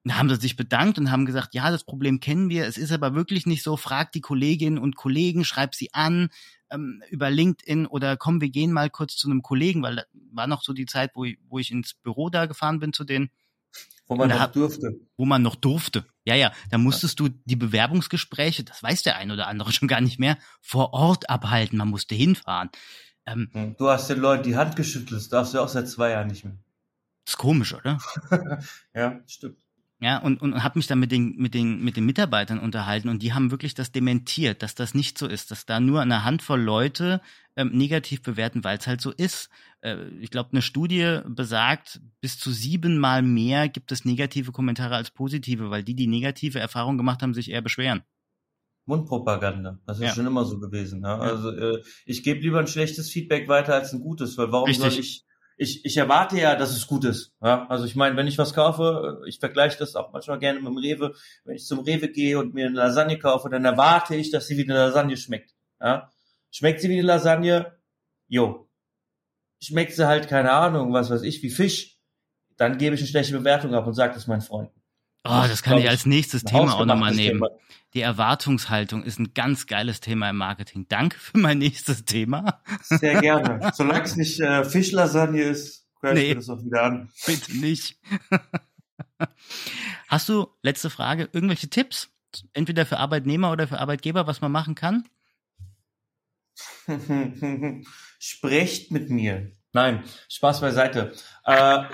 Da 0.05 0.15
haben 0.15 0.29
sie 0.29 0.37
sich 0.37 0.55
bedankt 0.55 0.97
und 0.97 1.11
haben 1.11 1.25
gesagt, 1.25 1.53
ja, 1.53 1.71
das 1.71 1.83
Problem 1.83 2.21
kennen 2.21 2.49
wir, 2.49 2.65
es 2.65 2.77
ist 2.77 2.91
aber 2.91 3.15
wirklich 3.15 3.45
nicht 3.45 3.63
so, 3.63 3.75
frag 3.75 4.13
die 4.13 4.21
Kolleginnen 4.21 4.77
und 4.77 4.95
Kollegen, 4.95 5.43
schreib 5.43 5.75
sie 5.75 5.93
an, 5.93 6.29
ähm, 6.71 7.03
über 7.09 7.29
LinkedIn 7.29 7.85
oder 7.85 8.15
komm, 8.15 8.39
wir 8.39 8.49
gehen 8.49 8.71
mal 8.71 8.89
kurz 8.89 9.17
zu 9.17 9.29
einem 9.29 9.41
Kollegen, 9.41 9.83
weil 9.83 10.05
war 10.31 10.47
noch 10.47 10.63
so 10.63 10.71
die 10.71 10.85
Zeit, 10.85 11.11
wo 11.15 11.25
ich, 11.25 11.37
wo 11.47 11.59
ich 11.59 11.71
ins 11.71 11.95
Büro 11.95 12.29
da 12.29 12.45
gefahren 12.45 12.79
bin 12.79 12.93
zu 12.93 13.03
denen. 13.03 13.29
Wo 14.07 14.15
man 14.15 14.29
noch 14.29 14.51
durfte. 14.51 14.99
Wo 15.17 15.25
man 15.25 15.41
noch 15.43 15.55
durfte. 15.55 16.03
Ja, 16.25 16.33
ja. 16.33 16.51
Da 16.71 16.79
musstest 16.79 17.19
du 17.19 17.29
die 17.29 17.55
Bewerbungsgespräche, 17.55 18.63
das 18.63 18.81
weiß 18.81 19.03
der 19.03 19.17
ein 19.17 19.31
oder 19.31 19.47
andere 19.47 19.71
schon 19.73 19.87
gar 19.87 20.01
nicht 20.01 20.19
mehr, 20.19 20.37
vor 20.61 20.93
Ort 20.93 21.29
abhalten. 21.29 21.77
Man 21.77 21.89
musste 21.89 22.15
hinfahren. 22.15 22.69
Ähm, 23.25 23.49
hm, 23.51 23.75
du 23.77 23.89
hast 23.89 24.09
den 24.09 24.19
Leuten 24.19 24.43
die 24.43 24.55
Hand 24.55 24.75
geschüttelt, 24.75 25.11
das 25.11 25.29
darfst 25.29 25.53
du 25.53 25.59
auch 25.59 25.67
seit 25.67 25.87
zwei 25.87 26.11
Jahren 26.11 26.27
nicht 26.27 26.43
mehr. 26.43 26.57
Ist 27.27 27.37
komisch, 27.37 27.75
oder? 27.75 27.99
ja, 28.95 29.19
stimmt. 29.27 29.59
Ja, 30.01 30.17
und, 30.17 30.41
und 30.41 30.63
habe 30.63 30.79
mich 30.79 30.87
dann 30.87 30.99
mit 30.99 31.11
den, 31.11 31.35
mit, 31.35 31.53
den, 31.53 31.83
mit 31.83 31.97
den 31.97 32.05
Mitarbeitern 32.05 32.57
unterhalten 32.57 33.09
und 33.09 33.21
die 33.21 33.33
haben 33.33 33.51
wirklich 33.51 33.73
das 33.73 33.91
dementiert, 33.91 34.63
dass 34.63 34.73
das 34.73 34.95
nicht 34.95 35.17
so 35.17 35.27
ist, 35.27 35.51
dass 35.51 35.65
da 35.65 35.81
nur 35.81 36.01
eine 36.01 36.23
Handvoll 36.23 36.61
Leute 36.61 37.21
ähm, 37.59 37.71
negativ 37.73 38.21
bewerten, 38.21 38.63
weil 38.63 38.77
es 38.77 38.87
halt 38.87 39.01
so 39.01 39.11
ist. 39.11 39.49
Äh, 39.81 40.07
ich 40.21 40.31
glaube, 40.31 40.51
eine 40.51 40.61
Studie 40.61 41.19
besagt, 41.27 41.99
bis 42.21 42.39
zu 42.39 42.51
siebenmal 42.51 43.21
mehr 43.21 43.67
gibt 43.67 43.91
es 43.91 44.05
negative 44.05 44.53
Kommentare 44.53 44.95
als 44.95 45.11
positive, 45.11 45.69
weil 45.69 45.83
die, 45.83 45.93
die 45.93 46.07
negative 46.07 46.59
Erfahrungen 46.59 46.97
gemacht 46.97 47.21
haben, 47.21 47.33
sich 47.33 47.51
eher 47.51 47.61
beschweren. 47.61 48.03
Mundpropaganda. 48.85 49.79
Das 49.85 49.97
ist 49.97 50.03
ja. 50.03 50.13
schon 50.13 50.25
immer 50.25 50.45
so 50.45 50.59
gewesen. 50.59 51.01
Ne? 51.01 51.09
Ja. 51.09 51.19
Also 51.19 51.51
äh, 51.51 51.83
ich 52.05 52.23
gebe 52.23 52.39
lieber 52.39 52.59
ein 52.59 52.67
schlechtes 52.67 53.09
Feedback 53.09 53.49
weiter 53.49 53.75
als 53.75 53.91
ein 53.93 53.99
gutes, 53.99 54.37
weil 54.37 54.51
warum 54.51 54.67
Richtig. 54.67 54.93
soll 54.93 54.99
ich 54.99 55.25
ich, 55.61 55.83
ich 55.83 55.97
erwarte 55.97 56.39
ja, 56.39 56.55
dass 56.55 56.71
es 56.71 56.87
gut 56.87 57.03
ist. 57.03 57.33
Ja? 57.43 57.67
Also 57.67 57.83
ich 57.83 57.97
meine, 57.97 58.15
wenn 58.15 58.27
ich 58.27 58.37
was 58.37 58.53
kaufe, 58.53 59.21
ich 59.27 59.39
vergleiche 59.39 59.77
das 59.77 59.97
auch 59.97 60.13
manchmal 60.13 60.39
gerne 60.39 60.61
mit 60.61 60.69
dem 60.69 60.77
Rewe, 60.77 61.13
wenn 61.43 61.55
ich 61.55 61.65
zum 61.65 61.79
Rewe 61.79 62.07
gehe 62.07 62.39
und 62.39 62.53
mir 62.53 62.67
eine 62.67 62.77
Lasagne 62.77 63.19
kaufe, 63.19 63.49
dann 63.49 63.65
erwarte 63.65 64.15
ich, 64.15 64.31
dass 64.31 64.47
sie 64.47 64.57
wie 64.57 64.63
eine 64.63 64.75
Lasagne 64.75 65.17
schmeckt. 65.17 65.51
Ja? 65.81 66.09
Schmeckt 66.51 66.81
sie 66.81 66.89
wie 66.89 66.99
eine 66.99 67.07
Lasagne? 67.07 67.77
Jo. 68.27 68.69
Schmeckt 69.61 69.93
sie 69.93 70.07
halt, 70.07 70.27
keine 70.27 70.51
Ahnung, 70.51 70.93
was 70.93 71.09
weiß 71.09 71.23
ich, 71.23 71.43
wie 71.43 71.49
Fisch, 71.49 71.99
dann 72.57 72.77
gebe 72.77 72.95
ich 72.95 73.01
eine 73.01 73.07
schlechte 73.07 73.37
Bewertung 73.37 73.73
ab 73.73 73.87
und 73.87 73.93
sage 73.93 74.13
das 74.13 74.27
meinen 74.27 74.41
Freunden. 74.41 74.79
Oh, 75.25 75.43
das 75.47 75.63
kann 75.63 75.77
ich 75.77 75.89
als 75.89 76.05
nächstes 76.05 76.43
Thema 76.43 76.75
auch 76.75 76.85
nochmal 76.85 77.13
nehmen. 77.13 77.41
Thema. 77.41 77.49
Die 77.93 78.01
Erwartungshaltung 78.01 79.03
ist 79.03 79.19
ein 79.19 79.33
ganz 79.33 79.67
geiles 79.67 79.99
Thema 79.99 80.29
im 80.29 80.37
Marketing. 80.37 80.85
Danke 80.87 81.17
für 81.19 81.37
mein 81.37 81.57
nächstes 81.57 82.05
Thema. 82.05 82.61
Sehr 82.83 83.19
gerne. 83.19 83.71
Solange 83.73 84.03
es 84.03 84.15
nicht 84.15 84.39
äh, 84.39 84.63
Fischlasagne 84.63 85.41
ist, 85.41 85.87
höre 86.01 86.13
ich 86.13 86.19
nee, 86.19 86.29
mir 86.29 86.35
das 86.35 86.49
auch 86.49 86.63
wieder 86.63 86.83
an. 86.83 87.09
Bitte 87.25 87.57
nicht. 87.57 87.97
Hast 90.07 90.29
du, 90.29 90.47
letzte 90.61 90.89
Frage, 90.89 91.29
irgendwelche 91.33 91.69
Tipps? 91.69 92.09
Entweder 92.53 92.85
für 92.85 92.97
Arbeitnehmer 92.97 93.51
oder 93.51 93.67
für 93.67 93.79
Arbeitgeber, 93.79 94.27
was 94.27 94.41
man 94.41 94.51
machen 94.51 94.75
kann? 94.75 95.05
Sprecht 98.19 98.91
mit 98.91 99.09
mir. 99.09 99.51
Nein, 99.73 100.03
Spaß 100.29 100.61
beiseite. 100.61 101.13
Äh, 101.45 101.83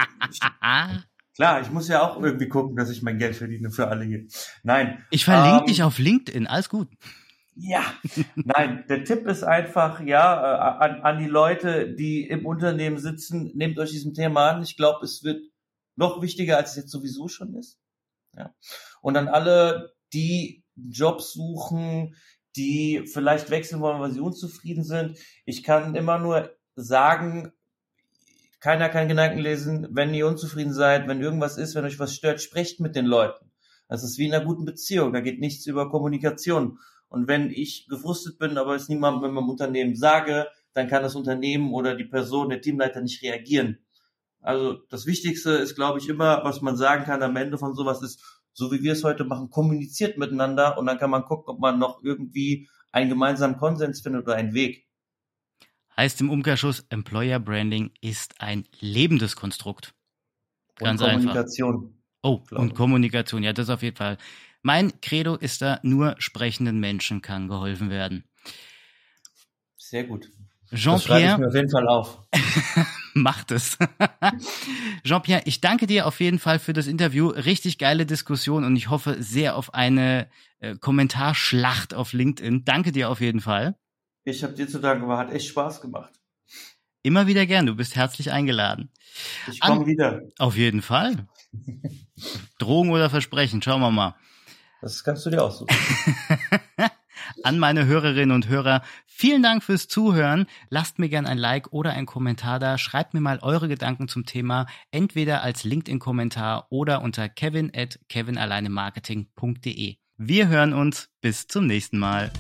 Klar, 1.36 1.62
ich 1.62 1.70
muss 1.70 1.90
ja 1.90 2.02
auch 2.02 2.22
irgendwie 2.22 2.48
gucken, 2.48 2.78
dass 2.78 2.90
ich 2.90 3.02
mein 3.02 3.18
Geld 3.18 3.36
verdiene 3.36 3.70
für 3.70 3.90
alle 3.90 4.06
hier. 4.06 4.26
Nein. 4.64 5.04
Ich 5.12 5.26
verlinke 5.26 5.60
ähm, 5.60 5.66
dich 5.66 5.84
auf 5.84 6.00
LinkedIn, 6.00 6.48
alles 6.48 6.70
gut. 6.70 6.88
Ja, 7.58 7.84
nein, 8.36 8.84
der 8.90 9.06
Tipp 9.06 9.26
ist 9.28 9.44
einfach, 9.44 10.02
ja, 10.02 10.82
äh, 10.82 10.84
an, 10.86 11.02
an 11.02 11.20
die 11.20 11.28
Leute, 11.28 11.94
die 11.94 12.28
im 12.28 12.46
Unternehmen 12.46 12.98
sitzen, 12.98 13.52
nehmt 13.56 13.80
euch 13.80 13.92
diesem 13.92 14.14
Thema 14.14 14.50
an. 14.52 14.64
Ich 14.64 14.76
glaube, 14.76 15.06
es 15.06 15.24
wird 15.24 15.42
noch 15.96 16.22
wichtiger, 16.22 16.58
als 16.58 16.72
es 16.72 16.76
jetzt 16.76 16.92
sowieso 16.92 17.28
schon 17.28 17.56
ist. 17.56 17.80
Ja. 18.36 18.54
Und 19.02 19.16
an 19.16 19.30
alle, 19.30 19.94
die 20.14 20.66
Jobs 20.76 21.32
suchen, 21.34 22.16
die 22.56 23.06
vielleicht 23.12 23.50
wechseln 23.50 23.82
wollen, 23.82 24.00
weil 24.00 24.12
sie 24.12 24.20
unzufrieden 24.20 24.84
sind. 24.84 25.18
Ich 25.46 25.64
kann 25.64 25.96
immer 25.96 26.20
nur 26.20 26.52
sagen, 26.76 27.52
keiner 28.60 28.90
kann 28.90 29.08
Gedanken 29.08 29.40
lesen. 29.40 29.88
Wenn 29.92 30.14
ihr 30.14 30.28
unzufrieden 30.28 30.74
seid, 30.74 31.08
wenn 31.08 31.22
irgendwas 31.22 31.58
ist, 31.58 31.76
wenn 31.76 31.86
euch 31.86 32.00
was 32.00 32.16
stört, 32.16 32.42
sprecht 32.42 32.80
mit 32.80 32.96
den 32.96 33.06
Leuten. 33.06 33.52
Das 33.88 34.04
ist 34.04 34.18
wie 34.18 34.26
in 34.26 34.34
einer 34.34 34.46
guten 34.46 34.66
Beziehung. 34.66 35.14
Da 35.14 35.20
geht 35.20 35.40
nichts 35.40 35.66
über 35.68 35.90
Kommunikation. 35.90 36.80
Und 37.08 37.28
wenn 37.28 37.52
ich 37.52 37.88
gefrustet 37.88 38.40
bin, 38.40 38.58
aber 38.58 38.76
es 38.76 38.90
niemandem 38.90 39.30
in 39.30 39.36
meinem 39.36 39.50
Unternehmen 39.50 39.96
sage, 39.96 40.48
dann 40.74 40.88
kann 40.88 41.04
das 41.04 41.16
Unternehmen 41.16 41.74
oder 41.74 41.96
die 41.96 42.06
Person, 42.06 42.50
der 42.50 42.62
Teamleiter 42.62 43.02
nicht 43.02 43.22
reagieren. 43.22 43.86
Also 44.42 44.80
das 44.90 45.06
Wichtigste 45.06 45.52
ist, 45.52 45.76
glaube 45.76 46.00
ich, 46.00 46.10
immer, 46.10 46.44
was 46.44 46.62
man 46.62 46.76
sagen 46.76 47.06
kann 47.06 47.24
am 47.24 47.36
Ende 47.36 47.58
von 47.58 47.74
sowas 47.74 48.02
ist, 48.02 48.35
so 48.56 48.72
wie 48.72 48.82
wir 48.82 48.94
es 48.94 49.04
heute 49.04 49.26
machen, 49.26 49.50
kommuniziert 49.50 50.18
miteinander 50.18 50.78
und 50.78 50.86
dann 50.86 50.98
kann 50.98 51.10
man 51.10 51.26
gucken, 51.26 51.54
ob 51.54 51.60
man 51.60 51.78
noch 51.78 52.02
irgendwie 52.02 52.70
einen 52.92 53.10
gemeinsamen 53.10 53.58
Konsens 53.58 54.02
findet 54.02 54.24
oder 54.24 54.36
einen 54.36 54.54
Weg. 54.54 54.88
Heißt 55.98 56.22
im 56.22 56.30
Umkehrschluss, 56.30 56.86
Employer 56.90 57.40
Branding 57.40 57.92
ist 58.02 58.42
ein 58.42 58.66
lebendes 58.80 59.36
Konstrukt. 59.36 59.94
Ganz 60.78 61.02
und 61.02 61.10
Kommunikation. 61.10 61.76
Einfach. 61.76 61.96
Oh, 62.24 62.44
und 62.52 62.74
Kommunikation, 62.74 63.44
ja, 63.44 63.54
das 63.54 63.70
auf 63.70 63.84
jeden 63.84 63.98
Fall. 63.98 64.18
Mein 64.62 65.00
Credo 65.02 65.36
ist 65.36 65.62
da, 65.62 65.80
nur 65.84 66.16
sprechenden 66.18 66.80
Menschen 66.80 67.22
kann 67.22 67.48
geholfen 67.48 67.90
werden. 67.90 68.24
Sehr 69.78 70.06
gut. 70.06 70.32
Jean-Pierre. 70.74 71.34
ich 71.34 71.38
mir 71.38 71.48
auf 71.48 71.56
jeden 71.56 71.70
Fall 71.70 71.88
auf. 71.88 72.20
Macht 73.18 73.52
es. 73.52 73.78
Jean-Pierre, 75.06 75.44
ich 75.46 75.62
danke 75.62 75.88
dir 75.88 76.06
auf 76.06 76.20
jeden 76.20 76.38
Fall 76.38 76.60
für 76.60 76.74
das 76.74 76.86
Interview. 76.86 77.30
Richtig 77.30 77.78
geile 77.78 78.06
Diskussion 78.06 78.66
und 78.66 78.76
ich 78.76 78.90
hoffe 78.90 79.16
sehr 79.24 79.56
auf 79.56 79.74
eine 79.74 80.28
äh, 80.60 80.76
Kommentarschlacht 80.76 81.94
auf 81.94 82.12
LinkedIn. 82.12 82.66
Danke 82.66 82.92
dir 82.92 83.10
auf 83.10 83.22
jeden 83.22 83.40
Fall. 83.40 83.78
Ich 84.26 84.44
habe 84.44 84.54
dir 84.54 84.68
zu 84.68 84.80
danken, 84.80 85.06
aber 85.06 85.18
hat 85.18 85.32
echt 85.32 85.48
Spaß 85.48 85.80
gemacht. 85.80 86.12
Immer 87.04 87.26
wieder 87.26 87.46
gern, 87.46 87.68
du 87.68 87.76
bist 87.76 87.96
herzlich 87.96 88.32
eingeladen. 88.32 88.90
Ich 89.50 89.62
komme 89.62 89.86
wieder. 89.86 90.22
Auf 90.38 90.58
jeden 90.58 90.82
Fall. 90.82 91.28
Drogen 92.60 92.90
oder 92.90 93.10
Versprechen, 93.10 93.62
schauen 93.62 93.80
wir 93.80 93.92
mal. 93.92 94.16
Das 94.82 95.04
kannst 95.04 95.26
du 95.26 95.30
dir 95.30 95.42
aussuchen. 95.42 95.74
An 97.46 97.60
meine 97.60 97.86
Hörerinnen 97.86 98.34
und 98.34 98.50
Hörer, 98.50 98.82
vielen 99.06 99.44
Dank 99.44 99.62
fürs 99.62 99.88
Zuhören. 99.88 100.48
Lasst 100.70 100.98
mir 100.98 101.10
gern 101.10 101.28
ein 101.28 101.38
Like 101.38 101.72
oder 101.72 101.92
ein 101.92 102.08
Kommentar 102.08 102.58
da. 102.58 102.80
Schreibt 102.80 103.14
mir 103.14 103.22
mal 103.22 103.38
eure 103.44 103.68
Gedanken 103.68 104.08
zum 104.08 104.26
Thema, 104.26 104.66
entweder 104.90 105.44
als 105.44 105.64
LinkedIn-Kommentar 105.64 106.66
oder 106.72 107.04
unter 107.04 107.30
kevin 107.30 107.72
at 107.76 108.00
kevinalleinemarketing.de. 108.10 109.98
Wir 110.18 110.48
hören 110.48 110.74
uns. 110.74 111.10
Bis 111.22 111.46
zum 111.46 111.68
nächsten 111.68 112.00
Mal. 112.00 112.32